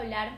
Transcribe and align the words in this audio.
hablar, 0.00 0.32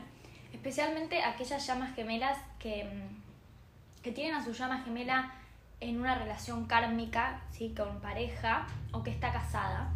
especialmente 0.51 1.21
aquellas 1.23 1.65
llamas 1.65 1.95
gemelas 1.95 2.37
que, 2.59 2.85
mm, 2.85 4.01
que 4.01 4.11
tienen 4.11 4.35
a 4.35 4.43
su 4.43 4.53
llama 4.53 4.83
gemela 4.83 5.33
en 5.79 5.99
una 5.99 6.15
relación 6.15 6.65
kármica, 6.65 7.41
¿sí? 7.51 7.73
con 7.75 7.99
pareja 7.99 8.67
o 8.91 9.03
que 9.03 9.11
está 9.11 9.31
casada. 9.33 9.91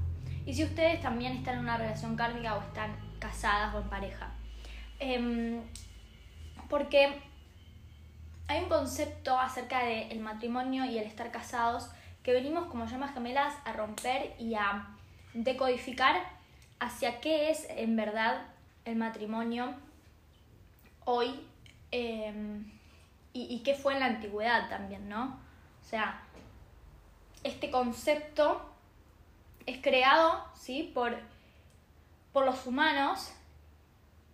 Y 0.45 0.53
si 0.53 0.63
ustedes 0.63 1.01
también 1.01 1.33
están 1.33 1.55
en 1.55 1.61
una 1.61 1.77
relación 1.77 2.15
kármica 2.15 2.55
o 2.55 2.61
están 2.61 2.95
casadas 3.19 3.73
o 3.75 3.79
en 3.79 3.89
pareja. 3.89 4.31
Em, 4.99 5.61
porque 6.69 7.21
hay 8.47 8.63
un 8.63 8.69
concepto 8.69 9.37
acerca 9.37 9.83
del 9.83 10.19
matrimonio 10.19 10.85
y 10.85 10.97
el 10.97 11.05
estar 11.05 11.31
casados 11.31 11.89
que 12.23 12.33
venimos 12.33 12.67
como 12.67 12.85
llamas 12.85 13.13
gemelas 13.13 13.53
a 13.65 13.73
romper 13.73 14.35
y 14.39 14.55
a 14.55 14.87
decodificar 15.33 16.21
hacia 16.79 17.19
qué 17.19 17.49
es 17.49 17.67
en 17.69 17.95
verdad 17.95 18.41
el 18.87 18.95
matrimonio 18.95 19.73
hoy 21.05 21.39
em, 21.91 22.65
y, 23.33 23.53
y, 23.53 23.59
qué 23.63 23.75
fue 23.75 23.93
en 23.93 23.99
la 23.99 24.05
antigüedad 24.07 24.69
también, 24.69 25.07
¿no? 25.07 25.39
O 25.81 25.83
sea, 25.83 26.21
este 27.43 27.69
concepto 27.69 28.61
es 29.65 29.81
creado 29.81 30.43
¿sí? 30.55 30.91
por, 30.93 31.17
por 32.33 32.45
los 32.45 32.65
humanos 32.65 33.33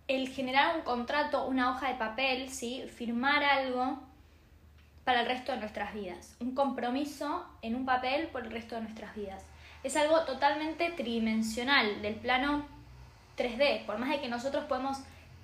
el 0.06 0.28
generar 0.28 0.76
un 0.76 0.82
contrato, 0.82 1.46
una 1.46 1.70
hoja 1.70 1.88
de 1.88 1.94
papel, 1.94 2.50
¿sí? 2.50 2.84
firmar 2.88 3.42
algo 3.42 4.00
para 5.04 5.20
el 5.20 5.26
resto 5.26 5.52
de 5.52 5.58
nuestras 5.58 5.92
vidas, 5.94 6.36
un 6.40 6.54
compromiso 6.54 7.46
en 7.62 7.74
un 7.74 7.84
papel 7.84 8.28
por 8.28 8.44
el 8.44 8.52
resto 8.52 8.76
de 8.76 8.82
nuestras 8.82 9.14
vidas. 9.14 9.44
Es 9.82 9.96
algo 9.96 10.24
totalmente 10.24 10.90
tridimensional, 10.92 12.00
del 12.00 12.14
plano 12.14 12.73
3D, 13.36 13.84
por 13.86 13.98
más 13.98 14.10
de 14.10 14.20
que 14.20 14.28
nosotros 14.28 14.64
podemos 14.64 14.98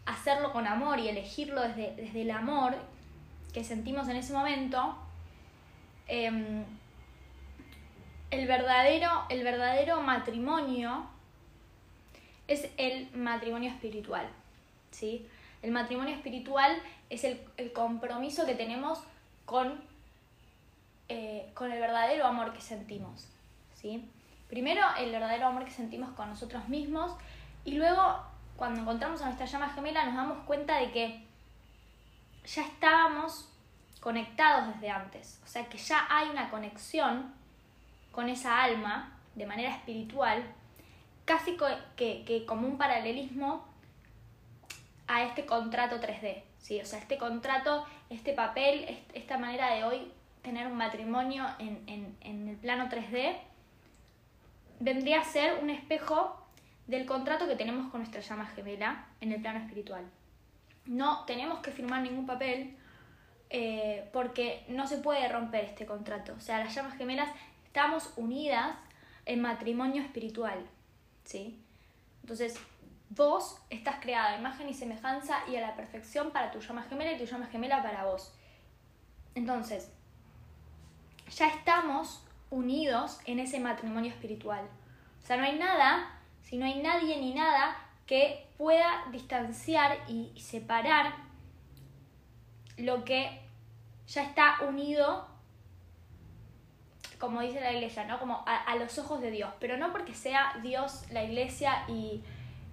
hacerlo 0.06 0.52
con 0.52 0.66
amor 0.66 0.98
y 0.98 1.08
elegirlo 1.08 1.62
desde, 1.62 1.94
desde 1.96 2.22
el 2.22 2.30
amor 2.30 2.74
que 3.52 3.64
sentimos 3.64 4.08
en 4.08 4.16
ese 4.16 4.32
momento, 4.32 4.96
em, 6.06 6.64
el, 8.30 8.46
verdadero, 8.46 9.10
el 9.28 9.42
verdadero 9.42 10.00
matrimonio 10.02 11.06
es 12.48 12.68
el 12.76 13.10
matrimonio 13.12 13.70
espiritual. 13.70 14.28
¿sí? 14.90 15.26
El 15.62 15.72
matrimonio 15.72 16.14
espiritual 16.14 16.80
es 17.10 17.24
el, 17.24 17.40
compromiso 17.72 18.46
que 18.46 18.54
tenemos 18.54 19.00
con, 19.44 19.80
eh, 21.08 21.50
con 21.54 21.72
el 21.72 21.80
verdadero 21.80 22.26
amor 22.26 22.52
que 22.52 22.60
sentimos. 22.60 23.28
¿sí? 23.74 24.08
Primero, 24.48 24.82
el 24.98 25.12
verdadero 25.12 25.46
amor 25.46 25.64
que 25.64 25.70
sentimos 25.70 26.10
con 26.10 26.28
nosotros 26.28 26.68
mismos 26.68 27.12
y 27.64 27.72
luego, 27.72 28.22
cuando 28.56 28.80
encontramos 28.80 29.20
a 29.22 29.26
nuestra 29.26 29.46
llama 29.46 29.70
gemela, 29.70 30.04
nos 30.06 30.14
damos 30.14 30.38
cuenta 30.44 30.76
de 30.76 30.90
que 30.90 31.26
ya 32.44 32.62
estábamos 32.62 33.48
conectados 34.00 34.74
desde 34.74 34.90
antes. 34.90 35.40
O 35.44 35.46
sea, 35.46 35.66
que 35.68 35.78
ya 35.78 36.06
hay 36.08 36.28
una 36.30 36.50
conexión 36.50 37.34
con 38.12 38.28
esa 38.28 38.62
alma 38.62 39.12
de 39.34 39.46
manera 39.46 39.70
espiritual, 39.70 40.42
casi 41.24 41.56
que, 41.96 42.24
que 42.24 42.44
como 42.46 42.66
un 42.66 42.78
paralelismo 42.78 43.64
a 45.10 45.24
este 45.24 45.44
contrato 45.44 46.00
3D, 46.00 46.42
¿sí? 46.58 46.80
O 46.80 46.86
sea, 46.86 47.00
este 47.00 47.18
contrato, 47.18 47.84
este 48.10 48.32
papel, 48.32 49.02
esta 49.12 49.38
manera 49.38 49.74
de 49.74 49.82
hoy 49.82 50.12
tener 50.42 50.68
un 50.68 50.76
matrimonio 50.76 51.46
en, 51.58 51.82
en, 52.20 52.48
el 52.48 52.56
plano 52.56 52.88
3D, 52.88 53.36
vendría 54.78 55.20
a 55.20 55.24
ser 55.24 55.62
un 55.62 55.70
espejo 55.70 56.39
del 56.90 57.06
contrato 57.06 57.46
que 57.46 57.56
tenemos 57.56 57.90
con 57.90 58.00
nuestra 58.00 58.20
llama 58.20 58.46
gemela 58.46 59.06
en 59.20 59.32
el 59.32 59.40
plano 59.40 59.60
espiritual. 59.60 60.04
No 60.86 61.24
tenemos 61.24 61.60
que 61.60 61.70
firmar 61.70 62.02
ningún 62.02 62.26
papel 62.26 62.76
eh, 63.48 64.08
porque 64.12 64.64
no 64.68 64.86
se 64.86 64.98
puede 64.98 65.28
romper 65.28 65.64
este 65.64 65.86
contrato. 65.86 66.34
O 66.36 66.40
sea, 66.40 66.58
las 66.58 66.74
llamas 66.74 66.96
gemelas 66.96 67.30
estamos 67.64 68.12
unidas 68.16 68.76
en 69.24 69.40
matrimonio 69.40 70.02
espiritual. 70.02 70.66
¿sí? 71.24 71.62
Entonces, 72.22 72.60
Vos 73.12 73.60
estás 73.70 73.96
creada 74.00 74.30
a 74.30 74.38
imagen 74.38 74.68
y 74.68 74.74
semejanza 74.74 75.40
y 75.48 75.56
a 75.56 75.60
la 75.60 75.74
perfección 75.74 76.30
para 76.30 76.52
tu 76.52 76.60
llama 76.60 76.84
gemela 76.84 77.10
y 77.10 77.18
tu 77.18 77.24
llama 77.24 77.46
gemela 77.46 77.82
para 77.82 78.04
vos. 78.04 78.32
Entonces, 79.34 79.90
ya 81.36 81.48
estamos 81.48 82.24
unidos 82.50 83.18
en 83.26 83.40
ese 83.40 83.58
matrimonio 83.58 84.12
espiritual. 84.12 84.64
O 85.20 85.26
sea, 85.26 85.38
no 85.38 85.42
hay 85.42 85.58
nada, 85.58 86.19
si 86.42 86.56
no 86.56 86.66
hay 86.66 86.82
nadie 86.82 87.18
ni 87.18 87.34
nada 87.34 87.76
que 88.06 88.46
pueda 88.58 89.04
distanciar 89.12 89.98
y 90.08 90.32
separar 90.38 91.14
lo 92.76 93.04
que 93.04 93.40
ya 94.08 94.22
está 94.24 94.56
unido, 94.68 95.28
como 97.18 97.40
dice 97.40 97.60
la 97.60 97.72
iglesia, 97.72 98.04
¿no? 98.06 98.18
Como 98.18 98.42
a, 98.46 98.74
los 98.76 98.98
ojos 98.98 99.20
de 99.20 99.30
Dios. 99.30 99.50
Pero 99.60 99.76
no 99.76 99.92
porque 99.92 100.14
sea 100.14 100.58
Dios, 100.62 101.04
la 101.10 101.22
iglesia 101.22 101.84
y 101.86 102.22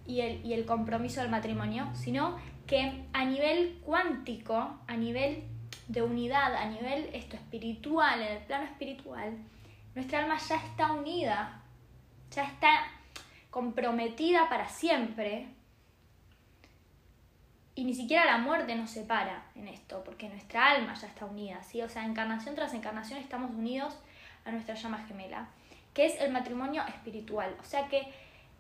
y 0.08 0.22
el, 0.22 0.44
y 0.46 0.54
el 0.54 0.66
compromiso 0.66 1.22
del 1.22 1.30
matrimonio, 1.30 1.88
sino 1.94 2.38
que 2.66 3.04
a 3.14 3.26
nivel 3.26 3.80
cuántico, 3.86 4.80
a 4.88 4.96
nivel 4.96 5.44
de 5.88 6.02
unidad, 6.02 6.56
a 6.56 6.66
nivel 6.66 7.10
esto 7.14 7.36
espiritual, 7.36 8.22
en 8.22 8.38
el 8.38 8.44
plano 8.44 8.66
espiritual, 8.66 9.38
nuestra 9.96 10.20
alma 10.20 10.38
ya 10.38 10.56
está 10.56 10.94
unida, 10.94 11.62
ya 12.32 12.44
está 12.44 12.86
comprometida 13.58 14.50
para 14.50 14.70
siempre. 14.70 15.48
Y 17.74 17.86
ni 17.86 17.96
siquiera 17.96 18.24
la 18.24 18.38
muerte 18.38 18.76
nos 18.76 18.92
separa 18.92 19.46
en 19.56 19.68
esto, 19.68 20.04
porque 20.04 20.30
nuestra 20.30 20.70
alma 20.70 20.94
ya 20.94 21.08
está 21.08 21.26
unida, 21.26 21.64
¿sí? 21.64 21.82
O 21.82 21.90
sea, 21.90 22.06
encarnación 22.06 22.54
tras 22.54 22.76
encarnación 22.76 23.18
estamos 23.18 23.50
unidos 23.50 23.98
a 24.46 24.52
nuestra 24.52 24.76
llama 24.76 25.00
gemela, 25.08 25.50
que 25.96 26.06
es 26.06 26.22
el 26.22 26.32
matrimonio 26.32 26.84
espiritual. 26.86 27.58
O 27.60 27.64
sea 27.64 27.88
que 27.88 28.14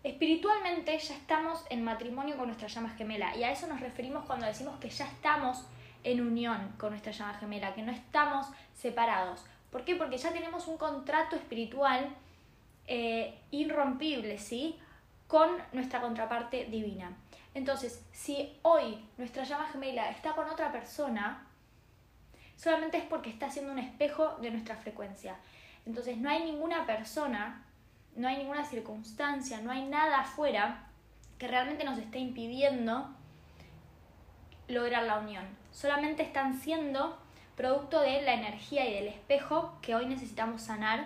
Espiritualmente 0.03 0.97
ya 0.97 1.15
estamos 1.15 1.65
en 1.69 1.83
matrimonio 1.83 2.37
con 2.37 2.45
nuestra 2.45 2.67
llama 2.67 2.89
gemela 2.91 3.35
y 3.35 3.43
a 3.43 3.51
eso 3.51 3.67
nos 3.67 3.81
referimos 3.81 4.25
cuando 4.25 4.45
decimos 4.45 4.79
que 4.79 4.89
ya 4.89 5.05
estamos 5.05 5.65
en 6.03 6.21
unión 6.21 6.73
con 6.77 6.91
nuestra 6.91 7.11
llama 7.11 7.33
gemela, 7.33 7.75
que 7.75 7.81
no 7.81 7.91
estamos 7.91 8.47
separados. 8.73 9.43
¿Por 9.69 9.83
qué? 9.83 9.95
Porque 9.95 10.17
ya 10.17 10.31
tenemos 10.31 10.67
un 10.67 10.77
contrato 10.77 11.35
espiritual 11.35 12.15
eh, 12.87 13.37
irrompible, 13.51 14.37
¿sí? 14.37 14.79
Con 15.27 15.49
nuestra 15.73 16.01
contraparte 16.01 16.65
divina. 16.65 17.11
Entonces, 17.53 18.05
si 18.11 18.57
hoy 18.61 19.05
nuestra 19.17 19.43
llama 19.43 19.67
gemela 19.71 20.09
está 20.09 20.33
con 20.33 20.49
otra 20.49 20.71
persona, 20.71 21.45
solamente 22.55 22.97
es 22.97 23.03
porque 23.03 23.29
está 23.29 23.47
haciendo 23.47 23.71
un 23.71 23.79
espejo 23.79 24.37
de 24.41 24.51
nuestra 24.51 24.75
frecuencia. 24.75 25.35
Entonces, 25.85 26.17
no 26.17 26.29
hay 26.29 26.43
ninguna 26.43 26.85
persona 26.85 27.63
no 28.17 28.27
hay 28.27 28.37
ninguna 28.37 28.65
circunstancia, 28.65 29.61
no 29.61 29.71
hay 29.71 29.85
nada 29.85 30.21
afuera 30.21 30.87
que 31.37 31.47
realmente 31.47 31.83
nos 31.83 31.99
esté 31.99 32.17
impidiendo 32.17 33.07
lograr 34.67 35.03
la 35.03 35.19
unión. 35.19 35.45
Solamente 35.71 36.23
están 36.23 36.59
siendo 36.59 37.17
producto 37.55 38.01
de 38.01 38.23
la 38.23 38.33
energía 38.33 38.89
y 38.89 38.93
del 38.95 39.07
espejo 39.07 39.77
que 39.81 39.95
hoy 39.95 40.07
necesitamos 40.07 40.63
sanar, 40.63 41.05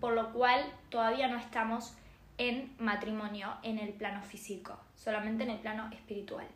por 0.00 0.12
lo 0.12 0.32
cual 0.32 0.64
todavía 0.90 1.28
no 1.28 1.38
estamos 1.38 1.94
en 2.38 2.74
matrimonio 2.78 3.56
en 3.62 3.78
el 3.78 3.92
plano 3.92 4.22
físico, 4.22 4.78
solamente 4.96 5.44
en 5.44 5.50
el 5.50 5.58
plano 5.58 5.90
espiritual. 5.92 6.46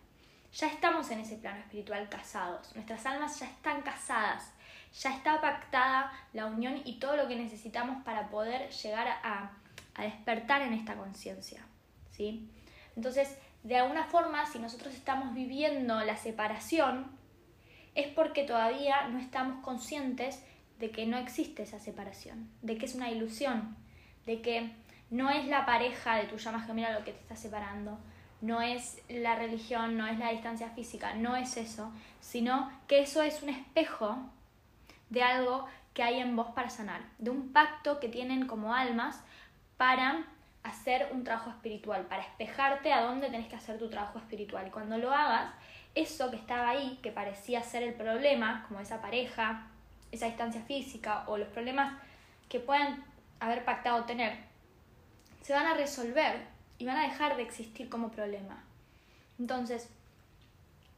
Ya 0.54 0.68
estamos 0.68 1.10
en 1.10 1.20
ese 1.20 1.36
plano 1.36 1.60
espiritual 1.60 2.08
casados, 2.08 2.74
nuestras 2.74 3.04
almas 3.06 3.38
ya 3.40 3.46
están 3.46 3.82
casadas, 3.82 4.52
ya 5.00 5.14
está 5.14 5.40
pactada 5.40 6.12
la 6.32 6.46
unión 6.46 6.80
y 6.84 6.98
todo 6.98 7.16
lo 7.16 7.26
que 7.26 7.36
necesitamos 7.36 8.04
para 8.04 8.28
poder 8.28 8.70
llegar 8.70 9.08
a, 9.22 9.52
despertar 9.98 10.62
en 10.62 10.72
esta 10.72 10.94
conciencia. 10.96 11.64
¿sí? 12.12 12.48
Entonces, 12.96 13.36
de 13.62 13.76
alguna 13.76 14.04
forma, 14.04 14.46
si 14.46 14.58
nosotros 14.58 14.94
estamos 14.94 15.34
viviendo 15.34 16.00
la 16.00 16.16
separación, 16.16 17.06
es 17.94 18.08
porque 18.08 18.44
todavía 18.44 19.08
no 19.08 19.18
estamos 19.18 19.62
conscientes 19.62 20.42
de 20.78 20.90
que 20.90 21.06
no 21.06 21.16
existe 21.16 21.62
esa 21.62 21.78
separación, 21.78 22.50
de 22.60 22.76
que 22.76 22.86
es 22.86 22.94
una 22.94 23.10
ilusión, 23.10 23.76
de 24.26 24.42
que 24.42 24.72
no 25.12 25.28
es 25.28 25.46
la 25.46 25.66
pareja 25.66 26.16
de 26.16 26.24
tu 26.24 26.38
llama 26.38 26.62
gemela 26.62 26.98
lo 26.98 27.04
que 27.04 27.12
te 27.12 27.20
está 27.20 27.36
separando, 27.36 27.98
no 28.40 28.62
es 28.62 29.00
la 29.10 29.36
religión, 29.36 29.98
no 29.98 30.06
es 30.06 30.18
la 30.18 30.30
distancia 30.30 30.70
física, 30.70 31.12
no 31.12 31.36
es 31.36 31.58
eso, 31.58 31.92
sino 32.20 32.72
que 32.88 33.02
eso 33.02 33.22
es 33.22 33.42
un 33.42 33.50
espejo 33.50 34.16
de 35.10 35.22
algo 35.22 35.66
que 35.92 36.02
hay 36.02 36.18
en 36.18 36.34
vos 36.34 36.48
para 36.52 36.70
sanar, 36.70 37.02
de 37.18 37.28
un 37.28 37.52
pacto 37.52 38.00
que 38.00 38.08
tienen 38.08 38.46
como 38.46 38.74
almas 38.74 39.22
para 39.76 40.24
hacer 40.62 41.10
un 41.12 41.24
trabajo 41.24 41.50
espiritual, 41.50 42.06
para 42.06 42.22
espejarte 42.22 42.90
a 42.94 43.02
dónde 43.02 43.28
tenés 43.28 43.48
que 43.48 43.56
hacer 43.56 43.78
tu 43.78 43.90
trabajo 43.90 44.18
espiritual. 44.18 44.66
Y 44.66 44.70
cuando 44.70 44.96
lo 44.96 45.12
hagas, 45.12 45.52
eso 45.94 46.30
que 46.30 46.36
estaba 46.36 46.70
ahí, 46.70 46.98
que 47.02 47.12
parecía 47.12 47.62
ser 47.62 47.82
el 47.82 47.92
problema, 47.92 48.64
como 48.66 48.80
esa 48.80 49.02
pareja, 49.02 49.66
esa 50.10 50.24
distancia 50.24 50.62
física 50.62 51.24
o 51.26 51.36
los 51.36 51.48
problemas 51.48 52.00
que 52.48 52.60
puedan 52.60 53.04
haber 53.40 53.66
pactado 53.66 54.04
tener, 54.04 54.51
se 55.42 55.52
van 55.52 55.66
a 55.66 55.74
resolver 55.74 56.46
y 56.78 56.86
van 56.86 56.96
a 56.96 57.02
dejar 57.02 57.36
de 57.36 57.42
existir 57.42 57.88
como 57.88 58.10
problema. 58.10 58.64
Entonces, 59.38 59.88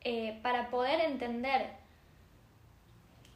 eh, 0.02 0.38
para 0.42 0.68
poder 0.68 1.00
entender 1.00 1.70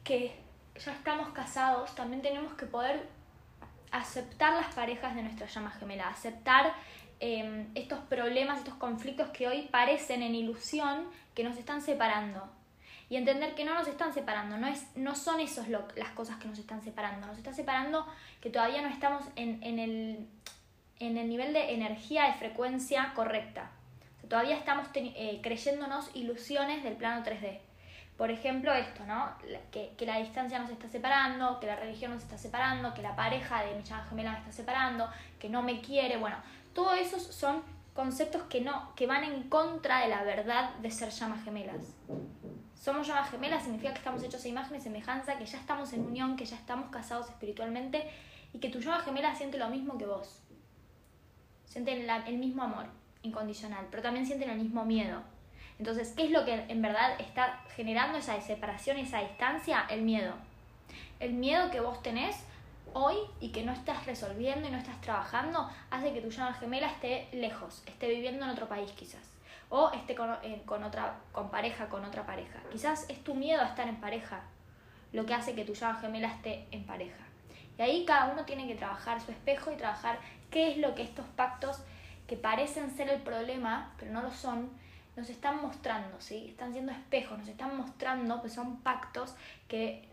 que 0.03 0.35
ya 0.83 0.93
estamos 0.93 1.29
casados, 1.29 1.93
también 1.95 2.21
tenemos 2.21 2.53
que 2.53 2.65
poder 2.65 3.07
aceptar 3.91 4.53
las 4.53 4.73
parejas 4.73 5.15
de 5.15 5.23
nuestra 5.23 5.47
llama 5.47 5.71
gemela, 5.71 6.07
aceptar 6.09 6.73
em, 7.19 7.67
estos 7.75 7.99
problemas, 8.01 8.59
estos 8.59 8.75
conflictos 8.75 9.29
que 9.29 9.47
hoy 9.47 9.63
parecen 9.71 10.21
en 10.21 10.35
ilusión 10.35 11.07
que 11.35 11.43
nos 11.43 11.57
están 11.57 11.81
separando. 11.81 12.49
Y 13.09 13.15
entender 13.17 13.55
que 13.55 13.65
no 13.65 13.73
nos 13.73 13.87
están 13.87 14.13
separando, 14.13 14.57
no, 14.57 14.67
es, 14.67 14.95
no 14.95 15.15
son 15.15 15.39
esas 15.39 15.67
las 15.67 16.09
cosas 16.13 16.37
que 16.37 16.47
nos 16.47 16.59
están 16.59 16.83
separando, 16.83 17.25
nos 17.25 17.37
está 17.37 17.51
separando 17.51 18.05
que 18.39 18.51
todavía 18.51 18.83
no 18.83 18.89
estamos 18.89 19.23
en, 19.35 19.61
en, 19.63 19.79
el, 19.79 20.27
en 20.99 21.17
el 21.17 21.29
nivel 21.29 21.53
de 21.53 21.73
energía, 21.73 22.25
de 22.25 22.33
frecuencia 22.33 23.13
correcta. 23.15 23.71
todavía 24.27 24.57
estamos 24.57 24.87
eh, 24.93 25.39
creyéndonos 25.41 26.11
ilusiones 26.13 26.83
del 26.83 26.95
plano 26.95 27.25
3D. 27.25 27.59
Por 28.17 28.31
ejemplo, 28.31 28.73
esto, 28.73 29.05
¿no? 29.05 29.33
Que, 29.71 29.93
que, 29.97 30.05
la 30.05 30.17
distancia 30.17 30.59
nos 30.59 30.69
está 30.69 30.89
separando, 30.89 31.57
que 31.61 31.67
la 31.67 31.77
religión 31.77 32.11
nos 32.11 32.21
está 32.21 32.37
separando, 32.37 32.93
que 32.93 33.01
la 33.01 33.15
pareja 33.15 33.63
de 33.63 33.75
mi 33.75 33.83
gemela 34.09 34.33
me 34.33 34.39
está 34.39 34.51
separando, 34.51 35.09
que 35.39 35.47
no 35.47 35.61
me 35.61 35.79
quiere. 35.79 36.17
Bueno, 36.17 36.35
todos 36.73 36.99
esos 36.99 37.23
son 37.23 37.63
conceptos 37.93 38.43
que, 38.43 38.59
no, 38.59 38.93
que 38.95 39.07
van 39.07 39.23
en 39.23 39.43
contra 39.43 40.01
de 40.01 40.09
la 40.09 40.23
verdad 40.23 40.75
de 40.75 40.91
ser 40.91 41.11
llamas 41.11 41.45
gemelas. 41.45 41.95
Somos 42.75 43.07
llamas 43.07 43.29
gemelas 43.29 43.63
significa 43.63 43.93
que 43.93 43.99
estamos 43.99 44.21
hechos 44.21 44.43
a 44.43 44.47
imagen 44.49 44.77
y 44.77 44.81
semejanza, 44.81 45.37
que 45.37 45.45
ya 45.45 45.57
estamos 45.57 45.93
en 45.93 46.05
unión, 46.05 46.35
que 46.35 46.45
ya 46.45 46.57
estamos 46.57 46.89
casados 46.89 47.29
espiritualmente 47.29 48.09
y 48.53 48.59
que 48.59 48.69
tu 48.69 48.79
llama 48.79 48.99
gemela 48.99 49.33
siente 49.35 49.57
lo 49.57 49.69
mismo 49.69 49.97
que 49.97 50.05
vos. 50.05 50.41
Sienten 51.69 52.09
el 52.09 52.37
mismo 52.37 52.63
amor 52.63 52.87
incondicional, 53.21 53.87
pero 53.89 54.03
también 54.03 54.25
sienten 54.25 54.49
el 54.49 54.59
mismo 54.59 54.83
miedo 54.83 55.23
entonces, 55.79 56.13
¿qué 56.15 56.25
es 56.25 56.31
lo 56.31 56.43
que 56.43 56.53
en 56.53 56.81
verdad 56.81 57.19
está 57.19 57.61
generando 57.73 58.17
esa 58.17 58.39
separación, 58.41 58.97
esa 58.97 59.19
distancia? 59.19 59.85
El 59.89 60.01
miedo. 60.01 60.33
El 61.21 61.33
miedo 61.33 61.71
que 61.71 61.79
vos 61.79 62.03
tenés 62.03 62.35
hoy 62.93 63.15
y 63.39 63.49
que 63.49 63.63
no 63.63 63.71
estás 63.71 64.05
resolviendo 64.05 64.67
y 64.67 64.71
no 64.71 64.77
estás 64.77 64.99
trabajando 64.99 65.69
hace 65.89 66.11
que 66.11 66.21
tu 66.21 66.29
llama 66.31 66.53
gemela 66.53 66.87
esté 66.87 67.29
lejos, 67.31 67.81
esté 67.85 68.09
viviendo 68.09 68.43
en 68.43 68.51
otro 68.51 68.67
país 68.67 68.91
quizás. 68.91 69.21
O 69.69 69.91
esté 69.91 70.15
con, 70.15 70.29
eh, 70.43 70.61
con, 70.65 70.83
otra, 70.83 71.15
con 71.31 71.49
pareja, 71.49 71.87
con 71.87 72.03
otra 72.03 72.25
pareja. 72.25 72.59
Quizás 72.71 73.09
es 73.09 73.23
tu 73.23 73.33
miedo 73.33 73.61
a 73.61 73.67
estar 73.67 73.87
en 73.87 74.01
pareja 74.01 74.41
lo 75.13 75.25
que 75.25 75.33
hace 75.33 75.55
que 75.55 75.63
tu 75.63 75.73
llama 75.73 76.01
gemela 76.01 76.27
esté 76.27 76.67
en 76.71 76.85
pareja. 76.85 77.23
Y 77.77 77.81
ahí 77.81 78.03
cada 78.03 78.33
uno 78.33 78.43
tiene 78.43 78.67
que 78.67 78.75
trabajar 78.75 79.21
su 79.21 79.31
espejo 79.31 79.71
y 79.71 79.77
trabajar 79.77 80.19
qué 80.49 80.71
es 80.71 80.77
lo 80.77 80.95
que 80.95 81.03
estos 81.03 81.25
pactos 81.35 81.81
que 82.27 82.37
parecen 82.37 82.95
ser 82.95 83.09
el 83.09 83.21
problema, 83.21 83.93
pero 83.97 84.11
no 84.11 84.21
lo 84.21 84.31
son, 84.31 84.69
nos 85.15 85.29
están 85.29 85.61
mostrando, 85.61 86.21
¿sí? 86.21 86.47
Están 86.49 86.73
siendo 86.73 86.91
espejos, 86.91 87.37
nos 87.37 87.47
están 87.47 87.75
mostrando 87.75 88.41
que 88.41 88.49
son 88.49 88.77
pactos 88.81 89.35
que 89.67 90.07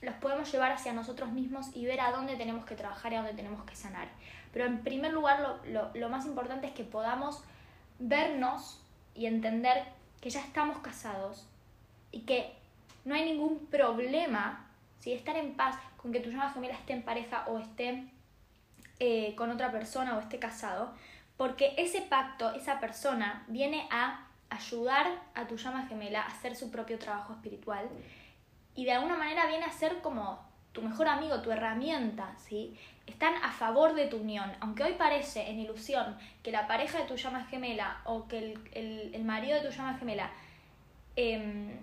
los 0.00 0.14
podemos 0.16 0.50
llevar 0.50 0.72
hacia 0.72 0.92
nosotros 0.92 1.30
mismos 1.32 1.74
y 1.74 1.84
ver 1.86 2.00
a 2.00 2.12
dónde 2.12 2.36
tenemos 2.36 2.64
que 2.64 2.74
trabajar 2.74 3.12
y 3.12 3.16
a 3.16 3.18
dónde 3.18 3.34
tenemos 3.34 3.64
que 3.64 3.74
sanar. 3.74 4.08
Pero 4.52 4.66
en 4.66 4.82
primer 4.82 5.12
lugar, 5.12 5.60
lo, 5.66 5.90
lo, 5.94 6.08
más 6.08 6.26
importante 6.26 6.66
es 6.66 6.72
que 6.72 6.84
podamos 6.84 7.42
vernos 7.98 8.80
y 9.14 9.26
entender 9.26 9.84
que 10.20 10.30
ya 10.30 10.40
estamos 10.40 10.78
casados 10.78 11.46
y 12.10 12.20
que 12.20 12.52
no 13.04 13.14
hay 13.14 13.24
ningún 13.24 13.66
problema, 13.66 14.66
si 14.98 15.12
estar 15.12 15.36
en 15.36 15.54
paz 15.54 15.76
con 15.96 16.12
que 16.12 16.20
tu 16.20 16.30
llama 16.30 16.50
gemela 16.50 16.74
esté 16.74 16.92
en 16.92 17.02
pareja 17.02 17.44
o 17.48 17.58
esté 17.58 18.04
eh, 19.04 19.34
con 19.34 19.50
otra 19.50 19.72
persona 19.72 20.16
o 20.16 20.20
esté 20.20 20.38
casado, 20.38 20.92
porque 21.36 21.74
ese 21.76 22.02
pacto, 22.02 22.52
esa 22.52 22.78
persona, 22.78 23.44
viene 23.48 23.88
a 23.90 24.28
ayudar 24.48 25.08
a 25.34 25.48
tu 25.48 25.56
llama 25.56 25.88
gemela 25.88 26.22
a 26.22 26.28
hacer 26.28 26.54
su 26.54 26.70
propio 26.70 27.00
trabajo 27.00 27.32
espiritual 27.32 27.88
y 28.76 28.84
de 28.84 28.92
alguna 28.92 29.16
manera 29.16 29.46
viene 29.46 29.64
a 29.64 29.72
ser 29.72 30.02
como 30.02 30.38
tu 30.70 30.82
mejor 30.82 31.08
amigo, 31.08 31.42
tu 31.42 31.50
herramienta, 31.50 32.32
¿sí? 32.38 32.78
Están 33.04 33.34
a 33.42 33.50
favor 33.50 33.94
de 33.94 34.06
tu 34.06 34.18
unión. 34.18 34.52
Aunque 34.60 34.84
hoy 34.84 34.92
parece 34.92 35.50
en 35.50 35.58
ilusión 35.58 36.16
que 36.44 36.52
la 36.52 36.68
pareja 36.68 36.98
de 36.98 37.06
tu 37.06 37.16
llama 37.16 37.44
gemela 37.46 38.02
o 38.04 38.28
que 38.28 38.54
el, 38.72 39.24
marido 39.24 39.60
de 39.60 39.68
tu 39.68 39.76
llama 39.76 39.98
gemela 39.98 40.30
eh, 41.16 41.76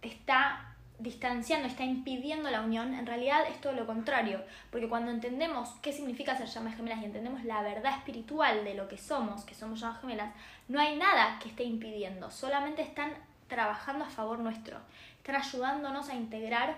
está 0.00 0.76
distanciando, 0.98 1.68
está 1.68 1.84
impidiendo 1.84 2.50
la 2.50 2.60
unión, 2.60 2.94
en 2.94 3.06
realidad 3.06 3.42
es 3.48 3.60
todo 3.60 3.72
lo 3.72 3.86
contrario, 3.86 4.42
porque 4.70 4.88
cuando 4.88 5.10
entendemos 5.10 5.70
qué 5.80 5.92
significa 5.92 6.36
ser 6.36 6.48
llamas 6.48 6.76
gemelas 6.76 7.00
y 7.02 7.04
entendemos 7.04 7.44
la 7.44 7.62
verdad 7.62 7.96
espiritual 7.96 8.64
de 8.64 8.74
lo 8.74 8.88
que 8.88 8.98
somos, 8.98 9.44
que 9.44 9.54
somos 9.54 9.80
llamas 9.80 10.00
gemelas, 10.00 10.34
no 10.66 10.80
hay 10.80 10.96
nada 10.96 11.38
que 11.40 11.50
esté 11.50 11.62
impidiendo, 11.62 12.30
solamente 12.30 12.82
están 12.82 13.12
trabajando 13.46 14.04
a 14.04 14.10
favor 14.10 14.40
nuestro, 14.40 14.78
están 15.18 15.36
ayudándonos 15.36 16.08
a 16.08 16.14
integrar 16.14 16.76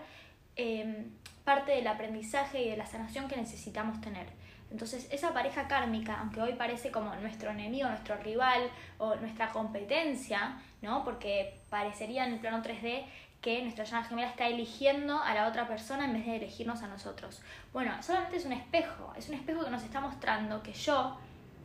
em, 0.56 1.10
parte 1.44 1.72
del 1.72 1.86
aprendizaje 1.86 2.62
y 2.62 2.70
de 2.70 2.76
la 2.76 2.86
sanación 2.86 3.26
que 3.26 3.36
necesitamos 3.36 4.00
tener. 4.00 4.26
Entonces, 4.70 5.08
esa 5.10 5.32
pareja 5.32 5.66
kármica, 5.66 6.20
aunque 6.20 6.40
hoy 6.40 6.52
parece 6.52 6.92
como 6.92 7.12
nuestro 7.16 7.50
enemigo, 7.50 7.88
nuestro 7.88 8.16
rival 8.18 8.70
o 8.98 9.16
nuestra 9.16 9.48
competencia, 9.48 10.60
¿no? 10.80 11.02
Porque 11.04 11.58
parecería 11.70 12.24
en 12.24 12.34
el 12.34 12.38
plano 12.38 12.62
3D 12.62 13.04
que 13.40 13.62
nuestra 13.62 13.84
llama 13.84 14.04
gemela 14.04 14.28
está 14.28 14.46
eligiendo 14.48 15.18
a 15.22 15.32
la 15.34 15.48
otra 15.48 15.66
persona 15.66 16.04
en 16.04 16.12
vez 16.12 16.26
de 16.26 16.36
elegirnos 16.36 16.82
a 16.82 16.88
nosotros. 16.88 17.40
Bueno, 17.72 18.02
solamente 18.02 18.36
es 18.36 18.44
un 18.44 18.52
espejo, 18.52 19.14
es 19.16 19.28
un 19.28 19.34
espejo 19.34 19.64
que 19.64 19.70
nos 19.70 19.82
está 19.82 20.00
mostrando 20.00 20.62
que 20.62 20.74
yo, 20.74 21.16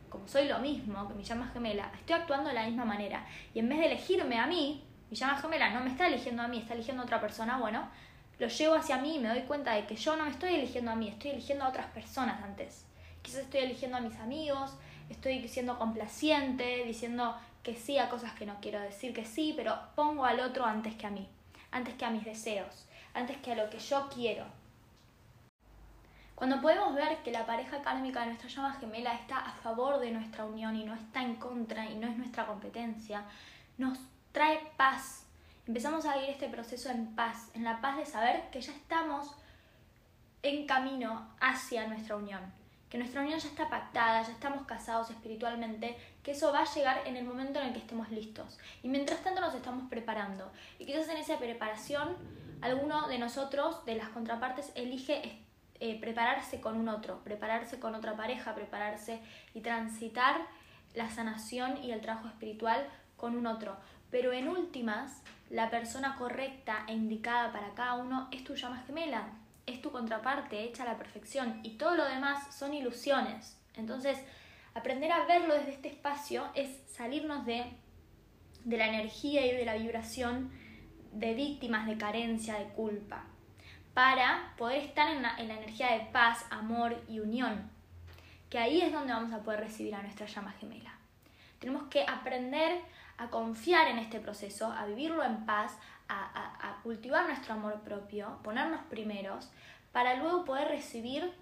como 0.09 0.27
soy 0.27 0.47
lo 0.47 0.59
mismo 0.59 1.07
que 1.07 1.13
mi 1.15 1.23
llama 1.23 1.49
gemela, 1.51 1.91
estoy 1.93 2.15
actuando 2.15 2.49
de 2.49 2.55
la 2.55 2.65
misma 2.65 2.85
manera. 2.85 3.25
Y 3.53 3.59
en 3.59 3.67
vez 3.67 3.79
de 3.79 3.85
elegirme 3.87 4.39
a 4.39 4.47
mí, 4.47 4.83
mi 5.09 5.17
llama 5.17 5.37
gemela 5.37 5.69
no 5.71 5.81
me 5.81 5.89
está 5.89 6.07
eligiendo 6.07 6.43
a 6.43 6.47
mí, 6.47 6.59
está 6.59 6.75
eligiendo 6.75 7.03
a 7.03 7.05
otra 7.05 7.19
persona, 7.19 7.57
bueno, 7.57 7.89
lo 8.39 8.47
llevo 8.47 8.75
hacia 8.75 8.97
mí 8.97 9.17
y 9.17 9.19
me 9.19 9.27
doy 9.27 9.41
cuenta 9.41 9.73
de 9.73 9.85
que 9.85 9.97
yo 9.97 10.15
no 10.15 10.23
me 10.23 10.31
estoy 10.31 10.55
eligiendo 10.55 10.91
a 10.91 10.95
mí, 10.95 11.09
estoy 11.09 11.31
eligiendo 11.31 11.65
a 11.65 11.69
otras 11.69 11.87
personas 11.87 12.41
antes. 12.41 12.85
Quizás 13.21 13.41
estoy 13.41 13.61
eligiendo 13.61 13.97
a 13.97 14.01
mis 14.01 14.15
amigos, 14.19 14.71
estoy 15.09 15.45
siendo 15.49 15.77
complaciente, 15.77 16.85
diciendo 16.85 17.35
que 17.63 17.75
sí 17.75 17.97
a 17.97 18.09
cosas 18.09 18.31
que 18.33 18.45
no 18.45 18.61
quiero 18.61 18.79
decir 18.79 19.13
que 19.13 19.25
sí, 19.25 19.53
pero 19.57 19.77
pongo 19.95 20.23
al 20.23 20.39
otro 20.39 20.65
antes 20.65 20.95
que 20.95 21.07
a 21.07 21.09
mí 21.09 21.27
antes 21.75 21.93
que 21.95 22.05
a 22.05 22.09
mis 22.09 22.23
deseos, 22.23 22.87
antes 23.13 23.35
que 23.39 23.51
a 23.51 23.55
lo 23.55 23.69
que 23.69 23.79
yo 23.79 24.07
quiero. 24.07 24.45
Cuando 26.33 26.61
podemos 26.61 26.95
ver 26.95 27.17
que 27.21 27.31
la 27.31 27.45
pareja 27.45 27.81
kármica 27.81 28.21
de 28.21 28.27
nuestra 28.27 28.47
llama 28.47 28.79
gemela 28.79 29.13
está 29.13 29.39
a 29.39 29.51
favor 29.51 29.99
de 29.99 30.11
nuestra 30.11 30.45
unión 30.45 30.77
y 30.77 30.85
no 30.85 30.95
está 30.95 31.21
en 31.21 31.35
contra 31.35 31.85
y 31.85 31.97
no 31.97 32.07
es 32.07 32.15
nuestra 32.15 32.45
competencia, 32.45 33.25
nos 33.77 33.99
trae 34.31 34.71
paz. 34.77 35.25
Empezamos 35.67 36.05
a 36.05 36.15
vivir 36.15 36.29
este 36.29 36.47
proceso 36.47 36.89
en 36.89 37.13
paz, 37.13 37.49
en 37.53 37.65
la 37.65 37.81
paz 37.81 37.97
de 37.97 38.05
saber 38.05 38.49
que 38.51 38.61
ya 38.61 38.71
estamos 38.71 39.35
en 40.43 40.65
camino 40.65 41.27
hacia 41.41 41.87
nuestra 41.87 42.15
unión 42.15 42.64
que 42.89 42.97
nuestra 42.97 43.21
unión 43.21 43.39
ya 43.39 43.47
está 43.47 43.69
pactada, 43.69 44.21
ya 44.21 44.31
estamos 44.31 44.65
casados 44.65 45.09
espiritualmente, 45.09 45.97
que 46.23 46.31
eso 46.31 46.51
va 46.51 46.61
a 46.61 46.73
llegar 46.73 47.01
en 47.05 47.17
el 47.17 47.25
momento 47.25 47.59
en 47.59 47.67
el 47.67 47.73
que 47.73 47.79
estemos 47.79 48.09
listos. 48.09 48.57
Y 48.83 48.89
mientras 48.89 49.21
tanto 49.21 49.41
nos 49.41 49.55
estamos 49.55 49.89
preparando. 49.89 50.51
Y 50.79 50.85
quizás 50.85 51.07
en 51.09 51.17
esa 51.17 51.37
preparación 51.37 52.15
alguno 52.61 53.07
de 53.07 53.19
nosotros, 53.19 53.83
de 53.85 53.95
las 53.95 54.09
contrapartes, 54.09 54.71
elige 54.75 55.39
eh, 55.79 55.99
prepararse 55.99 56.61
con 56.61 56.77
un 56.77 56.87
otro, 56.87 57.23
prepararse 57.23 57.79
con 57.79 57.95
otra 57.95 58.15
pareja, 58.15 58.55
prepararse 58.55 59.19
y 59.53 59.61
transitar 59.61 60.41
la 60.93 61.09
sanación 61.09 61.83
y 61.83 61.91
el 61.91 62.01
trabajo 62.01 62.27
espiritual 62.27 62.87
con 63.17 63.35
un 63.35 63.47
otro. 63.47 63.75
Pero 64.09 64.31
en 64.31 64.47
últimas, 64.47 65.21
la 65.49 65.69
persona 65.69 66.15
correcta 66.15 66.85
e 66.87 66.93
indicada 66.93 67.51
para 67.51 67.73
cada 67.73 67.95
uno 67.95 68.29
es 68.31 68.43
tu 68.43 68.55
llama 68.55 68.83
gemela, 68.87 69.27
es 69.65 69.81
tu 69.81 69.91
contraparte 69.91 70.63
hecha 70.63 70.83
a 70.83 70.87
la 70.87 70.97
perfección 70.97 71.59
y 71.63 71.71
todo 71.71 71.95
lo 71.95 72.05
demás 72.05 72.55
son 72.55 72.73
ilusiones. 72.73 73.59
Entonces, 73.75 74.17
aprender 74.73 75.11
a 75.11 75.25
verlo 75.25 75.53
desde 75.53 75.71
este 75.71 75.89
espacio 75.89 76.47
es 76.53 76.69
salirnos 76.87 77.45
de, 77.45 77.65
de 78.63 78.77
la 78.77 78.87
energía 78.87 79.45
y 79.45 79.55
de 79.55 79.65
la 79.65 79.75
vibración 79.75 80.51
de 81.11 81.33
víctimas 81.33 81.87
de 81.87 81.97
carencia, 81.97 82.55
de 82.55 82.65
culpa, 82.65 83.25
para 83.93 84.53
poder 84.57 84.83
estar 84.83 85.09
en 85.09 85.21
la, 85.21 85.35
en 85.37 85.47
la 85.47 85.55
energía 85.55 85.93
de 85.93 86.05
paz, 86.11 86.45
amor 86.49 87.01
y 87.07 87.19
unión, 87.19 87.69
que 88.49 88.59
ahí 88.59 88.81
es 88.81 88.91
donde 88.91 89.13
vamos 89.13 89.33
a 89.33 89.41
poder 89.41 89.61
recibir 89.61 89.95
a 89.95 90.01
nuestra 90.01 90.27
llama 90.27 90.51
gemela. 90.59 90.93
Tenemos 91.59 91.83
que 91.83 92.03
aprender 92.03 92.81
a 93.17 93.29
confiar 93.29 93.87
en 93.87 93.97
este 93.97 94.19
proceso, 94.19 94.71
a 94.71 94.85
vivirlo 94.85 95.23
en 95.23 95.45
paz, 95.45 95.77
a, 96.09 96.79
cultivar 96.83 97.25
nuestro 97.25 97.53
amor 97.53 97.81
propio, 97.81 98.37
ponernos 98.43 98.81
primeros, 98.89 99.49
para 99.91 100.15
luego 100.15 100.45
poder 100.45 100.67
recibir 100.67 101.33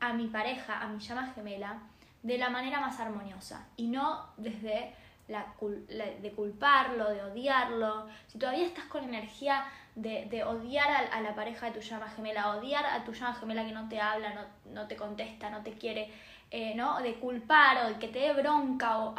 a 0.00 0.12
mi 0.12 0.26
pareja, 0.26 0.80
a 0.80 0.88
mi 0.88 0.98
llama 0.98 1.32
gemela, 1.34 1.78
de 2.22 2.38
la 2.38 2.50
manera 2.50 2.80
más 2.80 2.98
armoniosa 2.98 3.68
y 3.76 3.86
no 3.86 4.30
desde 4.38 4.94
la, 5.28 5.46
de 5.58 6.32
culparlo, 6.34 7.10
de 7.10 7.22
odiarlo. 7.22 8.06
Si 8.26 8.38
todavía 8.38 8.66
estás 8.66 8.86
con 8.86 9.04
energía 9.04 9.64
de, 9.94 10.42
odiar 10.44 11.08
a, 11.12 11.20
la 11.20 11.34
pareja 11.34 11.66
de 11.66 11.72
tu 11.72 11.80
llama 11.80 12.08
gemela, 12.08 12.56
odiar 12.56 12.84
a 12.86 13.04
tu 13.04 13.12
llama 13.12 13.34
gemela 13.34 13.64
que 13.64 13.72
no 13.72 13.88
te 13.88 14.00
habla, 14.00 14.34
no, 14.34 14.72
no 14.72 14.88
te 14.88 14.96
contesta, 14.96 15.50
no 15.50 15.62
te 15.62 15.74
quiere, 15.74 16.10
eh, 16.50 16.74
¿no? 16.74 17.00
de 17.00 17.14
culpar 17.14 17.84
o 17.84 17.88
de 17.90 17.98
que 17.98 18.08
te 18.08 18.20
dé 18.20 18.32
bronca 18.32 18.98
o 18.98 19.14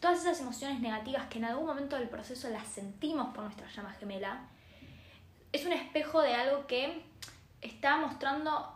todas 0.00 0.20
esas 0.20 0.40
emociones 0.40 0.80
negativas 0.80 1.26
que 1.28 1.38
en 1.38 1.46
algún 1.46 1.66
momento 1.66 1.96
del 1.96 2.08
proceso 2.08 2.48
las 2.50 2.66
sentimos 2.66 3.34
por 3.34 3.44
nuestra 3.44 3.68
llama 3.68 3.92
gemela, 3.92 4.42
es 5.52 5.64
un 5.64 5.72
espejo 5.72 6.20
de 6.20 6.34
algo 6.34 6.66
que 6.66 7.02
está 7.62 7.96
mostrando 7.96 8.72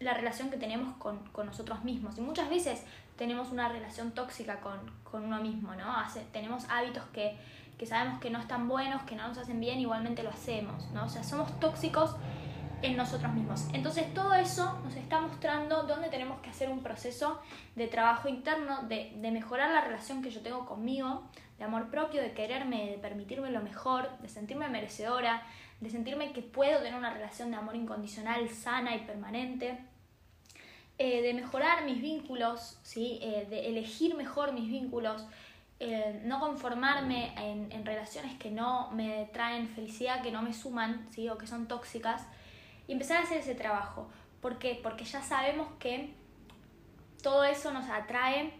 la 0.00 0.14
relación 0.14 0.50
que 0.50 0.56
tenemos 0.56 0.96
con, 0.98 1.20
nosotros 1.46 1.82
mismos. 1.84 2.18
Y 2.18 2.20
muchas 2.20 2.50
veces 2.50 2.82
tenemos 3.16 3.50
una 3.50 3.68
relación 3.68 4.12
tóxica 4.12 4.60
con, 4.60 4.78
uno 5.12 5.40
mismo, 5.40 5.76
¿no? 5.76 5.94
tenemos 6.32 6.64
hábitos 6.68 7.04
que, 7.12 7.38
que 7.78 7.86
sabemos 7.86 8.20
que 8.20 8.30
no 8.30 8.40
están 8.40 8.68
buenos, 8.68 9.02
que 9.02 9.14
no 9.14 9.28
nos 9.28 9.38
hacen 9.38 9.60
bien, 9.60 9.78
igualmente 9.78 10.24
lo 10.24 10.30
hacemos, 10.30 10.90
¿no? 10.90 11.04
O 11.04 11.08
sea, 11.08 11.22
somos 11.22 11.60
tóxicos 11.60 12.16
en 12.84 12.96
nosotros 12.96 13.32
mismos. 13.32 13.66
Entonces 13.72 14.12
todo 14.12 14.34
eso 14.34 14.78
nos 14.84 14.94
está 14.94 15.20
mostrando 15.20 15.84
dónde 15.84 16.08
tenemos 16.08 16.40
que 16.40 16.50
hacer 16.50 16.68
un 16.68 16.82
proceso 16.82 17.40
de 17.76 17.86
trabajo 17.86 18.28
interno, 18.28 18.82
de, 18.82 19.12
de, 19.16 19.30
mejorar 19.30 19.70
la 19.70 19.80
relación 19.80 20.22
que 20.22 20.30
yo 20.30 20.42
tengo 20.42 20.66
conmigo, 20.66 21.22
de 21.58 21.64
amor 21.64 21.90
propio, 21.90 22.20
de 22.20 22.32
quererme, 22.32 22.90
de 22.90 22.98
permitirme 22.98 23.50
lo 23.50 23.62
mejor, 23.62 24.10
de 24.18 24.28
sentirme 24.28 24.68
merecedora, 24.68 25.42
de 25.80 25.90
sentirme 25.90 26.32
que 26.32 26.42
puedo 26.42 26.78
tener 26.78 26.94
una 26.94 27.12
relación 27.12 27.50
de 27.50 27.56
amor 27.56 27.74
incondicional, 27.74 28.48
sana 28.50 28.94
y 28.94 29.00
permanente. 29.00 29.78
Eh, 30.96 31.22
de 31.22 31.34
mejorar 31.34 31.84
mis 31.84 32.00
vínculos, 32.00 32.78
¿sí? 32.82 33.18
Eh, 33.20 33.46
de 33.50 33.66
elegir 33.66 34.14
mejor 34.14 34.52
mis 34.52 34.68
vínculos, 34.68 35.26
eh, 35.80 36.20
no 36.24 36.38
conformarme 36.38 37.34
en, 37.36 37.72
en, 37.72 37.84
relaciones 37.84 38.38
que 38.38 38.52
no 38.52 38.92
me 38.92 39.28
traen 39.32 39.66
felicidad, 39.66 40.22
que 40.22 40.30
no 40.30 40.40
me 40.40 40.54
suman 40.54 41.08
¿sí? 41.10 41.28
o 41.28 41.36
que 41.36 41.48
son 41.48 41.66
tóxicas, 41.66 42.28
y 42.86 42.92
empezar 42.92 43.18
a 43.18 43.22
hacer 43.22 43.38
ese 43.38 43.54
trabajo. 43.54 44.08
¿Por 44.40 44.58
qué? 44.58 44.78
Porque 44.82 45.04
ya 45.04 45.22
sabemos 45.22 45.68
que 45.78 46.14
todo 47.22 47.44
eso 47.44 47.72
nos 47.72 47.88
atrae 47.88 48.52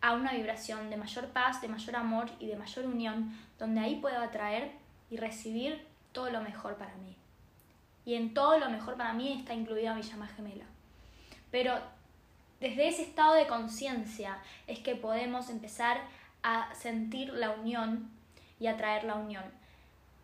a 0.00 0.12
una 0.12 0.32
vibración 0.32 0.90
de 0.90 0.96
mayor 0.96 1.28
paz, 1.28 1.60
de 1.60 1.68
mayor 1.68 1.96
amor 1.96 2.30
y 2.38 2.46
de 2.46 2.56
mayor 2.56 2.86
unión, 2.86 3.36
donde 3.58 3.80
ahí 3.80 3.96
puedo 3.96 4.20
atraer 4.20 4.72
y 5.10 5.16
recibir 5.16 5.86
todo 6.12 6.30
lo 6.30 6.40
mejor 6.40 6.76
para 6.76 6.94
mí. 6.96 7.16
Y 8.04 8.14
en 8.14 8.34
todo 8.34 8.58
lo 8.58 8.70
mejor 8.70 8.96
para 8.96 9.12
mí 9.12 9.32
está 9.38 9.54
incluida 9.54 9.94
mi 9.94 10.02
llama 10.02 10.26
gemela. 10.26 10.64
Pero 11.50 11.78
desde 12.60 12.88
ese 12.88 13.02
estado 13.02 13.34
de 13.34 13.46
conciencia 13.46 14.38
es 14.66 14.78
que 14.80 14.94
podemos 14.94 15.50
empezar 15.50 16.00
a 16.42 16.74
sentir 16.74 17.32
la 17.32 17.50
unión 17.50 18.10
y 18.58 18.66
atraer 18.66 19.04
la 19.04 19.14
unión. 19.14 19.44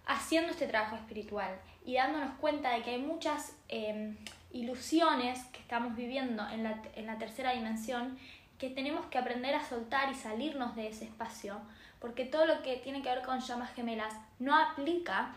Haciendo 0.07 0.53
este 0.53 0.67
trabajo 0.67 0.97
espiritual 0.97 1.59
y 1.87 1.95
dándonos 1.95 2.33
cuenta 2.39 2.73
de 2.73 2.83
que 2.83 2.91
hay 2.91 3.01
muchas 3.01 3.57
em, 3.69 4.17
ilusiones 4.53 5.43
que 5.47 5.61
estamos 5.61 5.97
viviendo 5.97 6.47
en 6.51 6.65
la, 6.65 6.83
en 6.95 7.07
la 7.07 7.17
tercera 7.17 7.53
dimensión 7.53 8.19
que 8.59 8.71
tenemos 8.71 9.07
que 9.07 9.19
aprender 9.19 9.55
a 9.55 9.65
soltar 9.65 10.11
y 10.11 10.15
salirnos 10.15 10.75
de 10.75 10.89
ese 10.89 11.05
espacio, 11.05 11.61
porque 12.01 12.25
todo 12.25 12.45
lo 12.45 12.63
que 12.63 12.77
tiene 12.77 13.03
que 13.03 13.09
ver 13.09 13.23
con 13.23 13.41
llamas 13.41 13.73
gemelas 13.75 14.15
no 14.39 14.57
aplica 14.57 15.35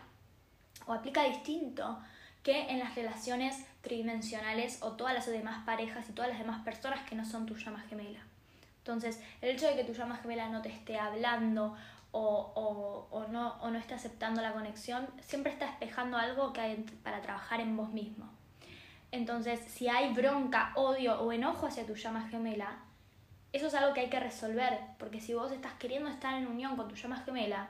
o 0.86 0.92
aplica 0.92 1.22
distinto 1.24 1.98
que 2.42 2.70
en 2.70 2.78
las 2.78 2.94
relaciones 2.94 3.64
tridimensionales 3.82 4.82
o 4.82 4.92
todas 4.92 5.14
las 5.14 5.26
demás 5.26 5.64
parejas 5.64 6.08
y 6.08 6.12
todas 6.12 6.30
las 6.30 6.38
demás 6.38 6.64
personas 6.64 7.08
que 7.08 7.14
no 7.14 7.24
son 7.24 7.46
tu 7.46 7.54
llama 7.54 7.84
gemela. 7.88 8.20
Entonces, 8.78 9.20
el 9.42 9.50
hecho 9.50 9.66
de 9.66 9.76
que 9.76 9.84
tu 9.84 9.92
llama 9.92 10.16
gemela 10.16 10.48
no 10.48 10.62
te 10.62 10.70
esté 10.70 10.98
hablando 10.98 11.76
o, 12.12 13.08
o, 13.10 13.26
no, 13.28 13.54
o 13.60 13.70
no 13.70 13.78
esté 13.78 13.94
aceptando 13.94 14.42
la 14.42 14.52
conexión, 14.52 15.08
siempre 15.20 15.52
está 15.52 15.66
espejando 15.66 16.16
algo 16.16 16.52
que 16.52 16.60
hay 16.60 16.76
para 17.02 17.20
trabajar 17.20 17.60
en 17.60 17.76
vos 17.76 17.90
mismo. 17.90 18.28
Entonces, 19.12 19.60
si 19.60 19.88
hay 19.88 20.12
bronca, 20.12 20.72
odio 20.76 21.20
o 21.20 21.32
enojo 21.32 21.66
hacia 21.66 21.86
tu 21.86 21.94
llama 21.94 22.28
gemela, 22.28 22.78
eso 23.52 23.66
es 23.66 23.74
algo 23.74 23.92
que 23.92 24.00
hay 24.00 24.10
que 24.10 24.20
resolver, 24.20 24.78
porque 24.98 25.20
si 25.20 25.34
vos 25.34 25.50
estás 25.50 25.72
queriendo 25.74 26.08
estar 26.08 26.34
en 26.34 26.46
unión 26.46 26.76
con 26.76 26.88
tu 26.88 26.94
llama 26.94 27.22
gemela, 27.24 27.68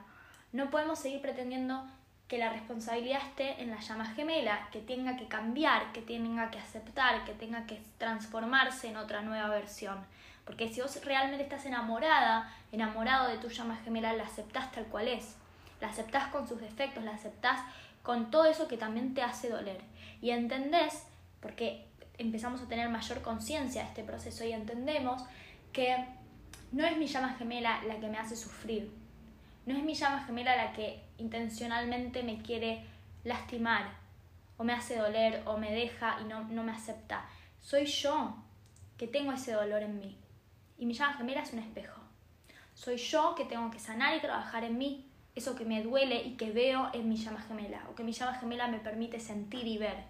no 0.52 0.70
podemos 0.70 0.99
seguir 0.99 1.23
pretendiendo 1.23 1.87
que 2.28 2.38
la 2.38 2.50
responsabilidad 2.50 3.23
esté 3.26 3.62
en 3.62 3.70
la 3.70 3.80
llama 3.80 4.04
gemela, 4.04 4.68
que 4.70 4.80
tenga 4.80 5.16
que 5.16 5.26
cambiar, 5.26 5.92
que 5.92 6.02
tenga 6.02 6.50
que 6.50 6.59
aceptar, 6.59 7.25
que 7.25 7.32
tenga 7.32 7.66
que 7.66 7.82
transformarse 7.99 8.88
en 8.88 8.99
otra 8.99 9.23
nueva 9.23 9.49
versión. 9.49 10.04
Porque 10.50 10.69
si 10.69 10.80
vos 10.80 11.00
realmente 11.04 11.45
estás 11.45 11.64
enamorada, 11.64 12.52
enamorado 12.73 13.28
de 13.28 13.38
tu 13.38 13.49
llama 13.50 13.76
gemela, 13.85 14.12
la 14.14 14.25
aceptás 14.25 14.73
tal 14.73 14.85
cual 14.87 15.07
es. 15.07 15.37
La 15.80 15.90
aceptás 15.90 16.26
con 16.26 16.49
sus 16.49 16.61
defectos, 16.61 17.04
la 17.04 17.12
aceptás 17.12 17.61
con 18.02 18.33
todo 18.33 18.47
eso 18.47 18.66
que 18.66 18.76
también 18.76 19.14
te 19.14 19.23
hace 19.23 19.49
doler. 19.49 19.80
Y 20.21 20.30
entendés, 20.30 21.04
porque 21.38 21.87
empezamos 22.19 22.61
a 22.62 22.66
tener 22.66 22.88
mayor 22.88 23.23
conciencia 23.23 23.83
de 23.83 23.88
este 23.90 24.02
proceso 24.02 24.45
y 24.45 24.50
entendemos 24.50 25.23
que 25.73 26.04
no 26.73 26.85
es 26.85 26.97
mi 26.97 27.07
llama 27.07 27.37
gemela 27.38 27.85
la 27.85 28.00
que 28.00 28.09
me 28.09 28.19
hace 28.19 28.35
sufrir, 28.35 28.90
no 29.66 29.76
es 29.76 29.85
mi 29.85 29.95
llama 29.95 30.25
gemela 30.25 30.57
la 30.57 30.73
que 30.73 31.00
intencionalmente 31.19 32.25
me 32.25 32.42
quiere 32.42 32.85
lastimar 33.23 33.85
o 34.57 34.64
me 34.64 34.73
hace 34.73 34.97
doler 34.97 35.45
o 35.47 35.59
me 35.59 35.71
deja 35.71 36.19
y 36.21 36.25
no, 36.25 36.42
no 36.49 36.64
me 36.64 36.73
acepta. 36.73 37.25
Soy 37.61 37.87
yo 37.87 38.35
que 38.99 39.07
tengo 39.07 39.33
ese 39.33 39.52
dolor 39.52 39.85
en 39.85 40.00
mí. 40.00 40.16
Y 40.81 40.87
mi 40.87 40.95
llama 40.95 41.13
gemela 41.13 41.43
es 41.43 41.53
un 41.53 41.59
espejo. 41.59 42.01
Soy 42.75 42.97
yo 42.97 43.35
que 43.35 43.45
tengo 43.45 43.71
que 43.71 43.79
sanar 43.79 44.17
y 44.17 44.21
trabajar 44.21 44.65
en 44.65 44.79
mí 44.79 45.07
eso 45.35 45.55
que 45.55 45.67
me 45.67 45.83
duele 45.83 46.23
y 46.23 46.37
que 46.39 46.51
veo 46.51 46.89
en 46.95 47.07
mi 47.07 47.17
llama 47.17 47.41
gemela 47.43 47.85
o 47.91 47.95
que 47.95 48.03
mi 48.03 48.13
llama 48.13 48.35
gemela 48.35 48.67
me 48.67 48.79
permite 48.79 49.21
sentir 49.21 49.67
y 49.67 49.77
ver. 49.77 50.05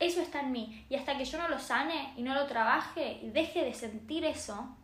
Eso 0.00 0.22
está 0.22 0.40
en 0.40 0.52
mí. 0.52 0.86
Y 0.88 0.96
hasta 0.96 1.18
que 1.18 1.26
yo 1.26 1.36
no 1.36 1.48
lo 1.48 1.58
sane 1.58 2.14
y 2.16 2.22
no 2.22 2.34
lo 2.34 2.46
trabaje 2.46 3.20
y 3.22 3.28
deje 3.28 3.62
de 3.62 3.74
sentir 3.74 4.24
eso, 4.24 4.74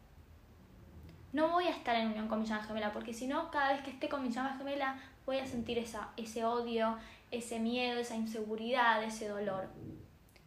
no 1.33 1.49
voy 1.49 1.67
a 1.67 1.71
estar 1.71 1.97
en 1.97 2.09
unión 2.09 2.29
con 2.29 2.41
mi 2.41 2.47
llama 2.47 2.65
gemela, 2.65 2.93
porque 2.93 3.15
si 3.15 3.27
no, 3.27 3.51
cada 3.51 3.73
vez 3.73 3.83
que 3.83 3.91
esté 3.91 4.11
con 4.11 4.23
mi 4.23 4.31
llama 4.31 4.57
gemela, 4.59 5.01
voy 5.25 5.39
a 5.39 5.47
sentir 5.47 5.79
esa, 5.79 6.11
ese 6.19 6.45
odio, 6.45 6.99
ese 7.31 7.59
miedo, 7.59 7.99
esa 7.99 8.17
inseguridad, 8.17 9.03
ese 9.03 9.29
dolor. 9.29 9.71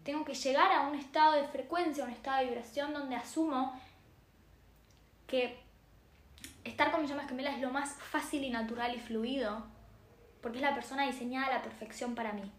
Tengo 0.03 0.23
que 0.23 0.35
llegar 0.35 0.71
a 0.71 0.81
un 0.81 0.95
estado 0.95 1.31
de 1.31 1.47
frecuencia, 1.47 2.03
a 2.03 2.07
un 2.07 2.13
estado 2.13 2.39
de 2.39 2.45
vibración 2.45 2.93
donde 2.93 3.15
asumo 3.15 3.73
que 5.33 5.57
estar 6.63 6.91
con 6.91 7.01
mi 7.01 7.07
llama 7.07 7.27
gemela 7.27 7.49
es 7.49 7.59
lo 7.59 7.71
más 7.71 7.95
fácil 7.95 8.43
y 8.43 8.51
natural 8.51 8.95
y 8.95 8.99
fluido, 8.99 9.65
porque 10.43 10.59
es 10.59 10.61
la 10.61 10.75
persona 10.75 11.07
diseñada 11.07 11.47
a 11.47 11.53
la 11.55 11.61
perfección 11.63 12.13
para 12.13 12.33
mí. 12.33 12.51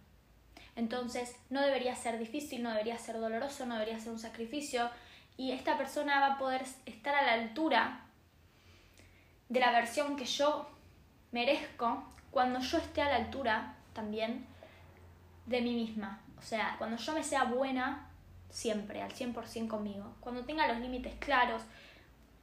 Entonces, 0.75 1.37
no 1.51 1.61
debería 1.61 1.95
ser 1.95 2.19
difícil, 2.19 2.65
no 2.65 2.71
debería 2.71 2.99
ser 2.99 3.21
doloroso, 3.21 3.65
no 3.65 3.75
debería 3.75 4.01
ser 4.01 4.11
un 4.11 4.19
sacrificio, 4.19 4.91
y 5.37 5.53
esta 5.53 5.79
persona 5.79 6.19
va 6.19 6.35
a 6.35 6.39
poder 6.39 6.65
estar 6.85 7.15
a 7.15 7.23
la 7.23 7.35
altura 7.35 8.07
de 9.49 9.61
la 9.61 9.71
versión 9.71 10.17
que 10.17 10.25
yo 10.25 10.69
merezco 11.31 12.03
cuando 12.33 12.59
yo 12.59 12.79
esté 12.79 13.03
a 13.03 13.09
la 13.09 13.17
altura 13.17 13.77
también 13.93 14.47
de 15.47 15.61
mí 15.61 15.77
misma. 15.77 16.21
O 16.39 16.43
sea, 16.43 16.75
cuando 16.77 16.97
yo 16.97 17.13
me 17.13 17.23
sea 17.23 17.45
buena 17.45 18.11
siempre, 18.51 19.01
al 19.01 19.13
100% 19.13 19.69
conmigo. 19.69 20.17
Cuando 20.19 20.45
tenga 20.45 20.67
los 20.67 20.79
límites 20.79 21.15
claros 21.21 21.63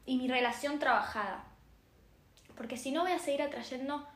y 0.05 0.17
mi 0.17 0.27
relación 0.27 0.79
trabajada. 0.79 1.43
Porque 2.55 2.77
si 2.77 2.91
no 2.91 3.01
voy 3.01 3.11
a 3.11 3.19
seguir 3.19 3.41
atrayendo 3.41 4.07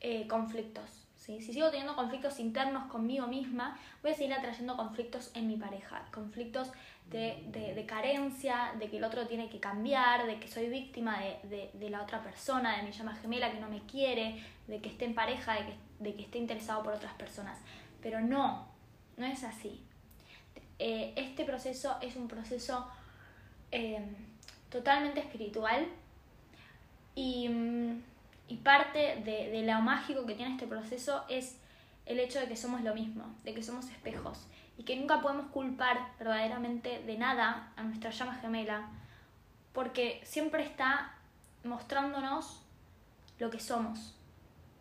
eh, 0.00 0.26
conflictos. 0.28 1.06
Si 1.16 1.40
sigo 1.40 1.70
teniendo 1.70 1.96
conflictos 1.96 2.38
internos 2.38 2.84
conmigo 2.90 3.26
misma, 3.26 3.76
voy 4.02 4.12
a 4.12 4.14
seguir 4.14 4.32
atrayendo 4.32 4.76
conflictos 4.76 5.32
en 5.34 5.48
mi 5.48 5.56
pareja, 5.56 6.06
conflictos 6.12 6.70
de, 7.10 7.84
carencia, 7.88 8.72
de 8.78 8.88
que 8.88 8.98
el 8.98 9.04
otro 9.04 9.26
tiene 9.26 9.48
que 9.48 9.58
cambiar, 9.58 10.26
de 10.26 10.38
que 10.38 10.46
soy 10.46 10.68
víctima 10.68 11.18
de, 11.42 11.90
la 11.90 12.02
otra 12.02 12.22
persona, 12.22 12.76
de 12.76 12.82
mi 12.82 12.92
llama 12.92 13.14
gemela 13.16 13.50
que 13.50 13.58
no 13.58 13.68
me 13.68 13.80
quiere, 13.86 14.40
de 14.66 14.80
que 14.80 14.88
esté 14.88 15.06
en 15.06 15.14
pareja, 15.14 15.56
de 15.98 16.14
que, 16.14 16.22
esté 16.22 16.38
interesado 16.38 16.82
por 16.82 16.92
otras 16.92 17.14
personas. 17.14 17.58
Pero 18.02 18.20
no, 18.20 18.68
no 19.16 19.26
es 19.26 19.42
así. 19.42 19.82
Eh, 20.78 21.14
este 21.16 21.44
proceso 21.44 21.96
es 22.02 22.16
un 22.16 22.28
proceso 22.28 22.86
eh, 23.72 24.04
totalmente 24.76 25.20
espiritual 25.20 25.86
y 27.14 27.48
mm, 27.48 28.02
y 28.48 28.56
parte 28.56 29.20
de, 29.24 29.50
de, 29.50 29.62
lo 29.62 29.80
mágico 29.80 30.24
que 30.26 30.34
tiene 30.34 30.52
este 30.52 30.66
proceso 30.66 31.24
es 31.28 31.58
el 32.04 32.20
hecho 32.20 32.38
de 32.38 32.46
que 32.46 32.56
somos 32.56 32.82
lo 32.82 32.94
mismo, 32.94 33.24
de 33.44 33.54
que 33.54 33.62
somos 33.62 33.88
espejos 33.90 34.46
y 34.78 34.84
que 34.84 34.96
nunca 34.96 35.20
podemos 35.20 35.46
culpar 35.46 36.12
verdaderamente 36.18 37.02
de 37.02 37.18
nada 37.18 37.72
a 37.76 37.82
nuestra 37.82 38.10
llama 38.10 38.34
gemela, 38.34 38.88
porque 39.72 40.20
siempre 40.24 40.62
está 40.62 41.14
mostrándonos 41.64 42.62
lo 43.38 43.50
que 43.50 43.58
somos. 43.58 44.14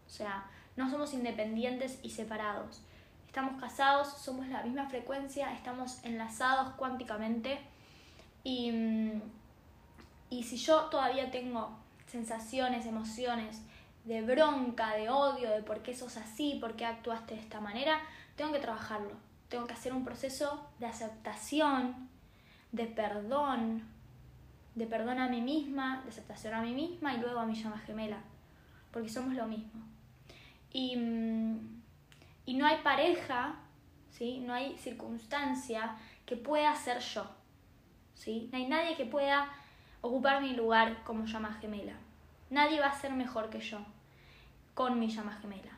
O 0.05 0.09
sea, 0.09 0.45
no 0.75 0.89
somos 0.91 1.13
independientes 1.13 1.99
y 2.03 2.11
separados. 2.11 2.83
Estamos 3.25 3.59
casados, 3.59 4.09
somos 4.09 4.47
la 4.47 4.61
misma 4.63 4.87
frecuencia, 4.89 5.51
estamos 5.53 6.03
enlazados 6.03 6.73
cuánticamente 6.75 7.59
y, 8.43 8.71
mm, 8.71 9.21
y 10.29 10.43
si 10.43 10.57
yo 10.57 10.85
todavía 10.85 11.31
tengo 11.31 11.77
sensaciones, 12.07 12.85
emociones 12.85 13.61
de 14.05 14.21
bronca, 14.21 14.95
de 14.95 15.09
odio, 15.09 15.49
de 15.49 15.63
por 15.63 15.81
qué 15.81 15.95
sos 15.95 16.17
así, 16.17 16.57
por 16.61 16.75
qué 16.75 16.85
actuaste 16.85 17.35
de 17.35 17.41
esta 17.41 17.59
manera, 17.59 17.99
tengo 18.35 18.51
que 18.51 18.59
trabajarlo. 18.59 19.11
Tengo 19.49 19.65
que 19.65 19.73
hacer 19.73 19.93
un 19.93 20.03
proceso 20.03 20.67
de 20.79 20.85
aceptación, 20.87 22.09
de 22.71 22.85
perdón, 22.85 23.83
de 24.75 24.85
perdón 24.85 25.19
a 25.19 25.27
mí 25.27 25.41
misma, 25.41 26.01
de 26.03 26.09
aceptación 26.09 26.53
a 26.53 26.61
mí 26.61 26.73
misma 26.73 27.13
y 27.13 27.17
luego 27.17 27.39
a 27.39 27.45
mi 27.45 27.55
llama 27.55 27.77
gemela, 27.79 28.17
porque 28.91 29.09
somos 29.09 29.33
lo 29.33 29.47
mismo. 29.47 29.81
Y, 30.71 30.97
mm, 30.97 31.81
y 32.45 32.53
no 32.55 32.65
hay 32.65 32.77
pareja, 32.83 33.55
¿sí? 34.11 34.39
no 34.39 34.53
hay 34.53 34.77
circunstancia 34.77 35.95
que 36.25 36.35
pueda 36.35 36.75
ser 36.75 36.99
yo. 36.99 37.25
¿sí? 38.15 38.49
No 38.51 38.57
hay 38.57 38.67
nadie 38.67 38.95
que 38.95 39.05
pueda 39.05 39.49
ocupar 40.05 40.41
mi 40.41 40.53
lugar 40.53 41.03
como 41.03 41.25
llama 41.25 41.57
gemela. 41.59 41.93
Nadie 42.49 42.79
va 42.79 42.87
a 42.87 42.99
ser 42.99 43.11
mejor 43.11 43.49
que 43.49 43.59
yo 43.59 43.79
con 44.73 44.99
mi 44.99 45.09
llama 45.09 45.37
gemela. 45.41 45.71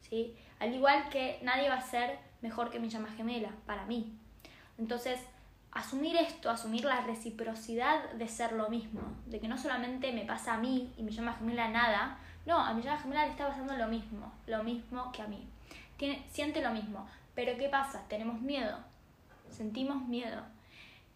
¿sí? 0.00 0.36
Al 0.58 0.74
igual 0.74 1.08
que 1.08 1.38
nadie 1.42 1.68
va 1.68 1.76
a 1.76 1.80
ser 1.80 2.18
mejor 2.42 2.70
que 2.70 2.78
mi 2.78 2.88
llama 2.88 3.08
gemela 3.16 3.50
para 3.66 3.86
mí. 3.86 4.12
Entonces, 4.78 5.20
asumir 5.72 6.16
esto, 6.16 6.50
asumir 6.50 6.84
la 6.84 7.00
reciprocidad 7.02 8.12
de 8.12 8.28
ser 8.28 8.52
lo 8.52 8.68
mismo, 8.68 9.00
de 9.26 9.40
que 9.40 9.48
no 9.48 9.58
solamente 9.58 10.12
me 10.12 10.24
pasa 10.24 10.54
a 10.54 10.58
mí 10.58 10.92
y 10.96 11.02
mi 11.02 11.12
llama 11.12 11.34
gemela 11.34 11.68
nada, 11.68 12.18
no, 12.44 12.58
a 12.58 12.72
mi 12.74 12.82
llama 12.82 12.98
gemela 12.98 13.24
le 13.24 13.32
está 13.32 13.48
pasando 13.48 13.76
lo 13.76 13.88
mismo, 13.88 14.32
lo 14.46 14.62
mismo 14.64 15.10
que 15.12 15.22
a 15.22 15.26
mí. 15.26 15.46
Siente 16.30 16.60
lo 16.60 16.72
mismo, 16.72 17.06
pero 17.34 17.56
¿qué 17.56 17.68
pasa? 17.68 18.06
Tenemos 18.08 18.40
miedo, 18.40 18.78
sentimos 19.50 20.06
miedo. 20.06 20.42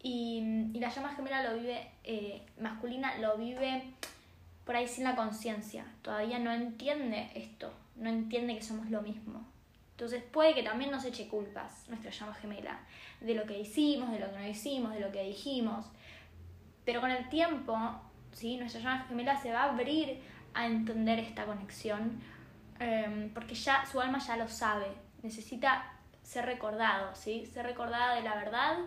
Y, 0.03 0.41
la 0.79 0.89
llama 0.89 1.13
gemela 1.15 1.43
lo 1.43 1.57
vive, 1.57 1.91
eh, 2.03 2.41
masculina 2.59 3.17
lo 3.17 3.37
vive 3.37 3.83
por 4.65 4.75
ahí 4.75 4.87
sin 4.87 5.03
la 5.03 5.15
conciencia, 5.15 5.85
todavía 6.01 6.39
no 6.39 6.51
entiende 6.51 7.29
esto, 7.35 7.73
no 7.95 8.09
entiende 8.09 8.55
que 8.55 8.61
somos 8.61 8.89
lo 8.89 9.01
mismo. 9.01 9.45
Entonces 9.91 10.23
puede 10.23 10.53
que 10.53 10.63
también 10.63 10.91
nos 10.91 11.05
eche 11.05 11.27
culpas 11.27 11.87
nuestra 11.87 12.11
llama 12.11 12.33
gemela, 12.33 12.79
de 13.19 13.35
lo 13.35 13.45
que 13.45 13.59
hicimos, 13.59 14.11
de 14.11 14.19
lo 14.19 14.31
que 14.31 14.37
no 14.37 14.47
hicimos, 14.47 14.93
de 14.93 14.99
lo 14.99 15.11
que 15.11 15.23
dijimos. 15.23 15.85
Pero 16.85 17.01
con 17.01 17.11
el 17.11 17.27
tiempo, 17.29 17.77
¿sí? 18.31 18.57
nuestra 18.57 18.81
llama 18.81 19.05
gemela 19.07 19.39
se 19.39 19.51
va 19.51 19.63
a 19.63 19.71
abrir 19.71 20.19
a 20.53 20.65
entender 20.65 21.19
esta 21.19 21.45
conexión, 21.45 22.19
em, 22.79 23.29
porque 23.33 23.55
ya 23.55 23.85
su 23.85 23.99
alma 24.01 24.19
ya 24.19 24.37
lo 24.37 24.47
sabe, 24.47 24.87
necesita 25.21 25.93
ser 26.23 26.45
recordado, 26.45 27.15
¿sí? 27.15 27.45
ser 27.45 27.65
recordada 27.65 28.15
de 28.15 28.21
la 28.21 28.35
verdad 28.35 28.77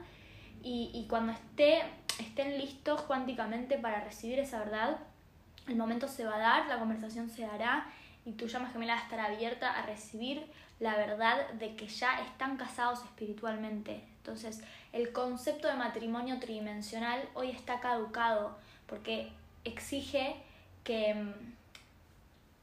y, 0.64 0.90
y 0.92 1.06
cuando 1.09 1.33
esté, 1.33 1.83
estén 2.18 2.59
listos 2.59 3.02
cuánticamente 3.02 3.78
para 3.78 4.00
recibir 4.00 4.38
esa 4.38 4.59
verdad, 4.61 4.99
el 5.68 5.76
momento 5.76 6.09
se 6.09 6.25
va 6.25 6.37
a 6.37 6.38
dar, 6.38 6.66
la 6.66 6.78
conversación 6.78 7.30
se 7.30 7.42
dará 7.42 7.87
y 8.25 8.33
tu 8.33 8.47
llama 8.47 8.71
gemela 8.71 8.94
va 8.94 9.00
a 9.00 9.02
estar 9.04 9.21
abierta 9.21 9.71
a 9.71 9.87
recibir 9.87 10.44
la 10.80 10.97
verdad 10.97 11.50
de 11.54 11.76
que 11.76 11.87
ya 11.87 12.21
están 12.21 12.56
casados 12.56 13.02
espiritualmente. 13.04 14.02
Entonces, 14.18 14.62
el 14.92 15.12
concepto 15.12 15.68
de 15.68 15.75
matrimonio 15.75 16.38
tridimensional 16.40 17.28
hoy 17.35 17.50
está 17.50 17.80
caducado 17.80 18.56
porque 18.87 19.30
exige 19.64 20.37
que, 20.83 21.14
mm, 21.14 21.33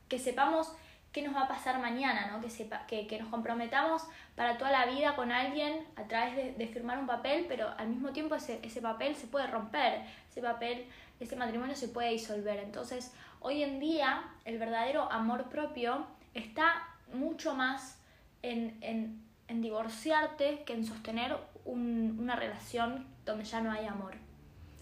que 0.08 0.20
sepamos 0.20 0.74
qué 1.12 1.22
nos 1.22 1.36
va 1.36 1.44
a 1.44 1.48
pasar 1.48 1.80
mañana, 1.80 2.32
¿no? 2.32 2.42
que, 2.42 2.50
sepa, 2.50 2.86
que, 2.88 3.06
que 3.08 3.20
nos 3.20 3.30
comprometamos 3.30 4.04
para 4.36 4.58
toda 4.58 4.72
la 4.72 4.86
vida 4.86 5.16
con 5.16 5.32
alguien 5.32 5.86
a 5.96 6.04
través 6.04 6.36
de, 6.36 6.54
de 6.54 6.68
firmar 6.68 6.98
un 7.00 7.08
papel, 7.08 7.46
pero 7.48 7.70
al 7.78 7.90
mismo 7.90 8.12
tiempo 8.12 8.36
ese, 8.36 8.60
ese, 8.64 8.82
papel 8.82 9.16
se 9.16 9.28
puede 9.28 9.48
romper, 9.48 10.04
ese 10.30 10.42
papel, 10.42 10.86
ese 11.20 11.36
matrimonio 11.36 11.76
se 11.76 11.90
puede 11.90 12.12
disolver. 12.12 12.60
Entonces, 12.60 13.14
hoy 13.42 13.64
en 13.64 13.80
día 13.80 14.24
el 14.46 14.58
verdadero 14.58 15.12
amor 15.12 15.50
propio 15.50 16.06
está 16.34 16.88
mucho 17.14 17.54
más 17.56 18.00
en, 18.42 18.78
en, 18.82 19.22
en 19.50 19.62
divorciarte 19.62 20.64
que 20.66 20.74
en 20.74 20.86
sostener 20.86 21.36
un, 21.66 22.18
una 22.20 22.38
relación 22.38 23.06
donde 23.26 23.44
ya 23.44 23.60
no 23.60 23.72
hay 23.72 23.86
amor. 23.86 24.14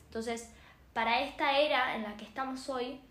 Entonces, 0.06 0.52
para 0.94 1.22
esta 1.22 1.58
era 1.58 1.96
en 1.96 2.04
la 2.04 2.16
que 2.18 2.26
estamos 2.26 2.70
hoy, 2.70 3.02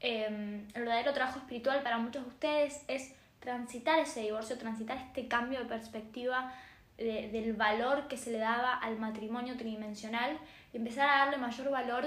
eh, 0.00 0.66
el 0.74 0.82
verdadero 0.82 1.12
trabajo 1.12 1.38
espiritual 1.38 1.82
para 1.82 1.98
muchos 1.98 2.22
de 2.24 2.28
ustedes 2.28 2.84
es 2.88 3.14
transitar 3.40 3.98
ese 3.98 4.20
divorcio, 4.20 4.58
transitar 4.58 4.96
este 4.96 5.28
cambio 5.28 5.60
de 5.60 5.66
perspectiva 5.66 6.52
de, 6.96 7.30
del 7.30 7.52
valor 7.54 8.08
que 8.08 8.16
se 8.16 8.30
le 8.30 8.38
daba 8.38 8.74
al 8.74 8.98
matrimonio 8.98 9.56
tridimensional 9.56 10.38
y 10.72 10.78
empezar 10.78 11.08
a 11.08 11.18
darle 11.18 11.36
mayor 11.36 11.70
valor 11.70 12.04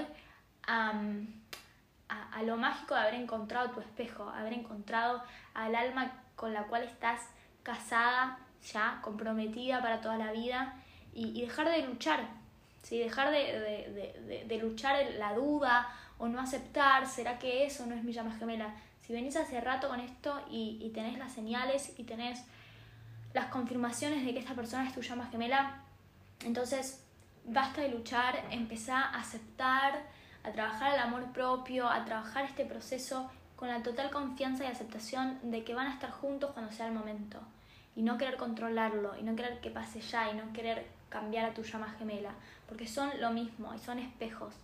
a, 0.66 0.92
a, 2.08 2.32
a, 2.32 2.42
lo 2.42 2.56
mágico 2.56 2.94
de 2.94 3.00
haber 3.00 3.14
encontrado 3.14 3.70
tu 3.70 3.80
espejo, 3.80 4.28
haber 4.28 4.52
encontrado 4.52 5.22
al 5.54 5.74
alma 5.74 6.12
con 6.36 6.52
la 6.52 6.64
cual 6.64 6.82
estás 6.82 7.20
casada, 7.62 8.38
ya 8.72 9.00
comprometida 9.02 9.80
para 9.82 10.00
toda 10.00 10.16
la 10.16 10.32
vida 10.32 10.74
y, 11.14 11.38
y 11.38 11.42
dejar 11.42 11.68
de 11.68 11.82
luchar, 11.82 12.20
¿sí? 12.82 12.98
dejar 12.98 13.30
de, 13.30 13.38
de, 13.38 14.12
de, 14.26 14.44
de, 14.46 14.58
luchar 14.58 14.96
la 15.18 15.34
duda 15.34 15.88
o 16.18 16.28
no 16.28 16.40
aceptar, 16.40 17.06
¿será 17.06 17.38
que 17.38 17.64
eso 17.64 17.86
no 17.86 17.94
es 17.94 18.04
mi 18.04 18.12
llama 18.12 18.36
gemela? 18.38 18.74
Si 19.00 19.12
venís 19.12 19.36
hace 19.36 19.60
rato 19.60 19.88
con 19.88 20.00
esto 20.00 20.40
y, 20.50 20.78
y 20.82 20.90
tenés 20.90 21.18
las 21.18 21.32
señales 21.32 21.94
y 21.96 22.04
tenés 22.04 22.44
las 23.32 23.46
confirmaciones 23.46 24.24
de 24.24 24.32
que 24.32 24.40
esta 24.40 24.54
persona 24.54 24.86
es 24.86 24.94
tu 24.94 25.00
llama 25.00 25.28
gemela, 25.30 25.82
entonces 26.44 27.04
basta 27.44 27.80
de 27.80 27.88
luchar, 27.88 28.44
empezá 28.50 29.00
a 29.00 29.20
aceptar, 29.20 30.02
a 30.44 30.52
trabajar 30.52 30.94
el 30.94 31.00
amor 31.00 31.32
propio, 31.32 31.88
a 31.88 32.04
trabajar 32.04 32.44
este 32.44 32.64
proceso 32.64 33.30
con 33.56 33.68
la 33.68 33.82
total 33.82 34.10
confianza 34.10 34.64
y 34.64 34.68
aceptación 34.68 35.38
de 35.42 35.64
que 35.64 35.74
van 35.74 35.88
a 35.88 35.94
estar 35.94 36.10
juntos 36.10 36.52
cuando 36.52 36.72
sea 36.72 36.86
el 36.86 36.92
momento. 36.92 37.40
Y 37.96 38.02
no 38.02 38.16
querer 38.16 38.36
controlarlo, 38.36 39.18
y 39.18 39.24
no 39.24 39.34
querer 39.34 39.60
que 39.60 39.70
pase 39.70 40.00
ya, 40.00 40.30
y 40.30 40.36
no 40.36 40.52
querer 40.52 40.86
cambiar 41.08 41.46
a 41.46 41.54
tu 41.54 41.64
llama 41.64 41.92
gemela, 41.98 42.30
porque 42.68 42.86
son 42.86 43.10
lo 43.20 43.30
mismo 43.30 43.74
y 43.74 43.78
son 43.80 43.98
espejos. 43.98 44.54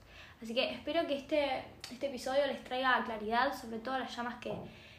Así 0.44 0.52
que 0.52 0.70
espero 0.72 1.06
que 1.06 1.16
este, 1.16 1.64
este 1.90 2.08
episodio 2.08 2.46
les 2.46 2.62
traiga 2.64 3.02
claridad, 3.02 3.54
sobre 3.58 3.78
todo 3.78 3.94
a 3.94 4.00
las 4.00 4.14
llamas 4.14 4.34
que, 4.42 4.52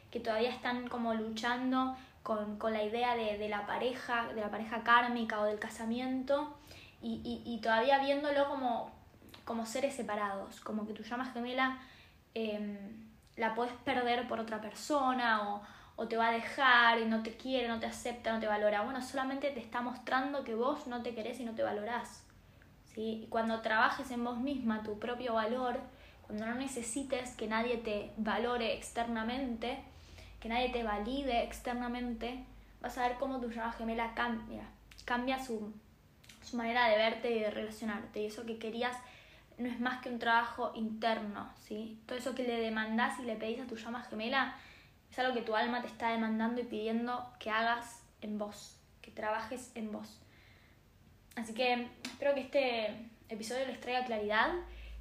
que 0.10 0.20
todavía 0.20 0.50
están 0.50 0.88
como 0.88 1.14
luchando 1.14 1.96
con, 2.24 2.58
con 2.58 2.74
la 2.74 2.82
idea 2.82 3.16
de, 3.16 3.38
de, 3.38 3.48
la 3.48 3.68
pareja, 3.68 4.34
de 4.34 4.42
la 4.42 4.50
pareja 4.50 4.84
kármica 4.84 5.40
o 5.40 5.44
del 5.44 5.60
casamiento, 5.60 6.58
y, 7.00 7.44
y, 7.46 7.62
todavía 7.62 8.00
viéndolo 8.00 8.50
como, 8.50 8.92
como 9.44 9.68
seres 9.68 9.94
separados, 9.94 10.60
como 10.62 10.88
que 10.88 10.94
tu 10.94 11.04
llama 11.04 11.32
gemela 11.32 11.78
eh, 12.34 12.80
la 13.36 13.54
puedes 13.54 13.74
perder 13.74 14.28
por 14.28 14.40
otra 14.40 14.60
persona 14.60 15.48
o, 15.48 15.62
o 15.96 16.08
te 16.08 16.18
va 16.18 16.30
a 16.30 16.32
dejar 16.32 16.98
y 16.98 17.06
no 17.06 17.22
te 17.22 17.38
quiere, 17.38 17.68
no 17.68 17.80
te 17.80 17.86
acepta, 17.86 18.34
no 18.34 18.40
te 18.40 18.48
valora. 18.48 18.82
Bueno, 18.82 19.00
solamente 19.04 19.52
te 19.52 19.60
está 19.60 19.82
mostrando 19.82 20.44
que 20.44 20.56
vos 20.56 20.88
no 20.88 21.04
te 21.04 21.14
querés 21.14 21.40
y 21.40 21.46
no 21.46 21.54
te 21.54 21.62
valorás. 21.62 22.25
Y 22.96 23.28
cuando 23.30 23.62
trabajes 23.62 24.10
en 24.12 24.24
vos 24.24 24.38
misma 24.38 24.84
tu 24.84 25.00
propio 25.00 25.34
valor, 25.34 25.80
cuando 26.22 26.46
no 26.46 26.56
necesites 26.56 27.32
que 27.36 27.48
nadie 27.48 27.78
te 27.78 28.12
valore 28.18 28.74
externamente, 28.74 29.80
que 30.40 30.50
nadie 30.50 30.70
te 30.70 30.84
valide 30.84 31.44
externamente, 31.44 32.44
vas 32.82 32.98
a 32.98 33.08
ver 33.08 33.18
cómo 33.18 33.40
tu 33.40 33.50
llama 33.50 33.74
gemela 33.74 34.14
cambia, 34.14 34.64
cambia 35.06 35.44
su, 35.44 35.74
su 36.44 36.58
manera 36.58 36.88
de 36.88 36.98
verte 36.98 37.32
y 37.32 37.40
de 37.40 37.52
relacionarte. 37.52 38.22
Y 38.22 38.26
eso 38.28 38.46
que 38.46 38.58
querías 38.58 38.98
no 39.58 39.68
es 39.68 39.80
más 39.80 40.02
que 40.02 40.10
un 40.10 40.20
trabajo 40.20 40.72
interno, 40.76 41.50
¿sí? 41.58 42.00
Todo 42.06 42.18
eso 42.18 42.36
que 42.36 42.44
le 42.44 42.60
demandás 42.60 43.20
y 43.20 43.24
le 43.24 43.36
pedís 43.36 43.62
a 43.62 43.68
tu 43.68 43.76
llama 43.76 44.04
gemela 44.04 44.56
es 45.12 45.20
algo 45.20 45.34
que 45.34 45.42
tu 45.42 45.56
alma 45.56 45.82
te 45.82 45.88
está 45.88 46.10
demandando 46.10 46.62
y 46.62 46.66
pidiendo 46.66 47.26
que 47.40 47.50
hagas 47.50 48.04
en 48.22 48.38
vos, 48.38 48.78
que 49.02 49.12
trabajes 49.12 49.72
en 49.76 49.92
vos. 49.92 50.20
Así 51.36 51.54
que 51.54 51.88
espero 52.04 52.34
que 52.34 52.42
este 52.42 53.10
episodio 53.30 53.66
les 53.68 53.80
traiga 53.80 54.06
claridad. 54.06 54.52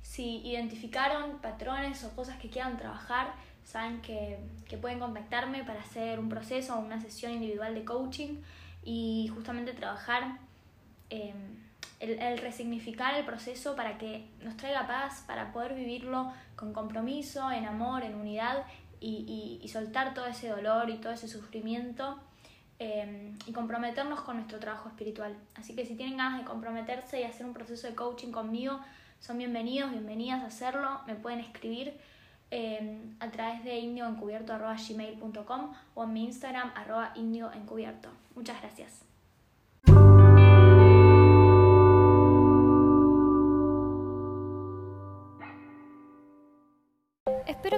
Si 0.02 0.38
identificaron 0.46 1.38
patrones 1.38 2.04
o 2.04 2.14
cosas 2.14 2.36
que 2.38 2.50
quieran 2.50 2.76
trabajar, 2.76 3.34
saben 3.64 4.02
que, 4.02 4.38
que 4.68 4.76
pueden 4.76 4.98
contactarme 4.98 5.64
para 5.64 5.80
hacer 5.80 6.18
un 6.18 6.28
proceso 6.28 6.76
o 6.76 6.80
una 6.80 7.00
sesión 7.00 7.32
individual 7.32 7.74
de 7.74 7.84
coaching 7.84 8.42
y 8.84 9.30
justamente 9.34 9.72
trabajar 9.72 10.38
eh, 11.08 11.32
el, 12.00 12.20
el, 12.20 12.38
resignificar 12.38 13.14
el 13.14 13.24
proceso 13.24 13.74
para 13.76 13.96
que 13.96 14.26
nos 14.42 14.56
traiga 14.56 14.86
paz, 14.86 15.24
para 15.26 15.52
poder 15.52 15.74
vivirlo 15.74 16.32
con 16.56 16.74
compromiso, 16.74 17.50
en 17.50 17.64
amor, 17.64 18.02
en 18.02 18.14
unidad 18.14 18.66
y, 19.00 19.24
y, 19.60 19.64
y 19.64 19.68
soltar 19.68 20.12
todo 20.12 20.26
ese 20.26 20.48
dolor 20.48 20.90
y 20.90 20.98
todo 20.98 21.12
ese 21.12 21.28
sufrimiento 21.28 22.18
eh, 22.78 23.32
y 23.46 23.52
comprometernos 23.52 24.20
con 24.22 24.36
nuestro 24.36 24.58
trabajo 24.58 24.88
espiritual. 24.88 25.36
Así 25.54 25.74
que 25.74 25.86
si 25.86 25.94
tienen 25.94 26.16
ganas 26.16 26.40
de 26.40 26.44
comprometerse 26.44 27.20
y 27.20 27.24
hacer 27.24 27.46
un 27.46 27.54
proceso 27.54 27.86
de 27.86 27.94
coaching 27.94 28.32
conmigo, 28.32 28.80
son 29.20 29.38
bienvenidos, 29.38 29.90
bienvenidas 29.90 30.42
a 30.42 30.46
hacerlo. 30.46 31.00
Me 31.06 31.14
pueden 31.14 31.40
escribir 31.40 31.94
eh, 32.50 33.00
a 33.20 33.30
través 33.30 33.64
de 33.64 33.78
indioencubierto.gmail.com 33.78 35.72
o 35.94 36.04
en 36.04 36.12
mi 36.12 36.24
Instagram 36.24 36.72
arroba 36.74 37.12
indioencubierto. 37.14 38.10
Muchas 38.34 38.60
gracias. 38.60 39.13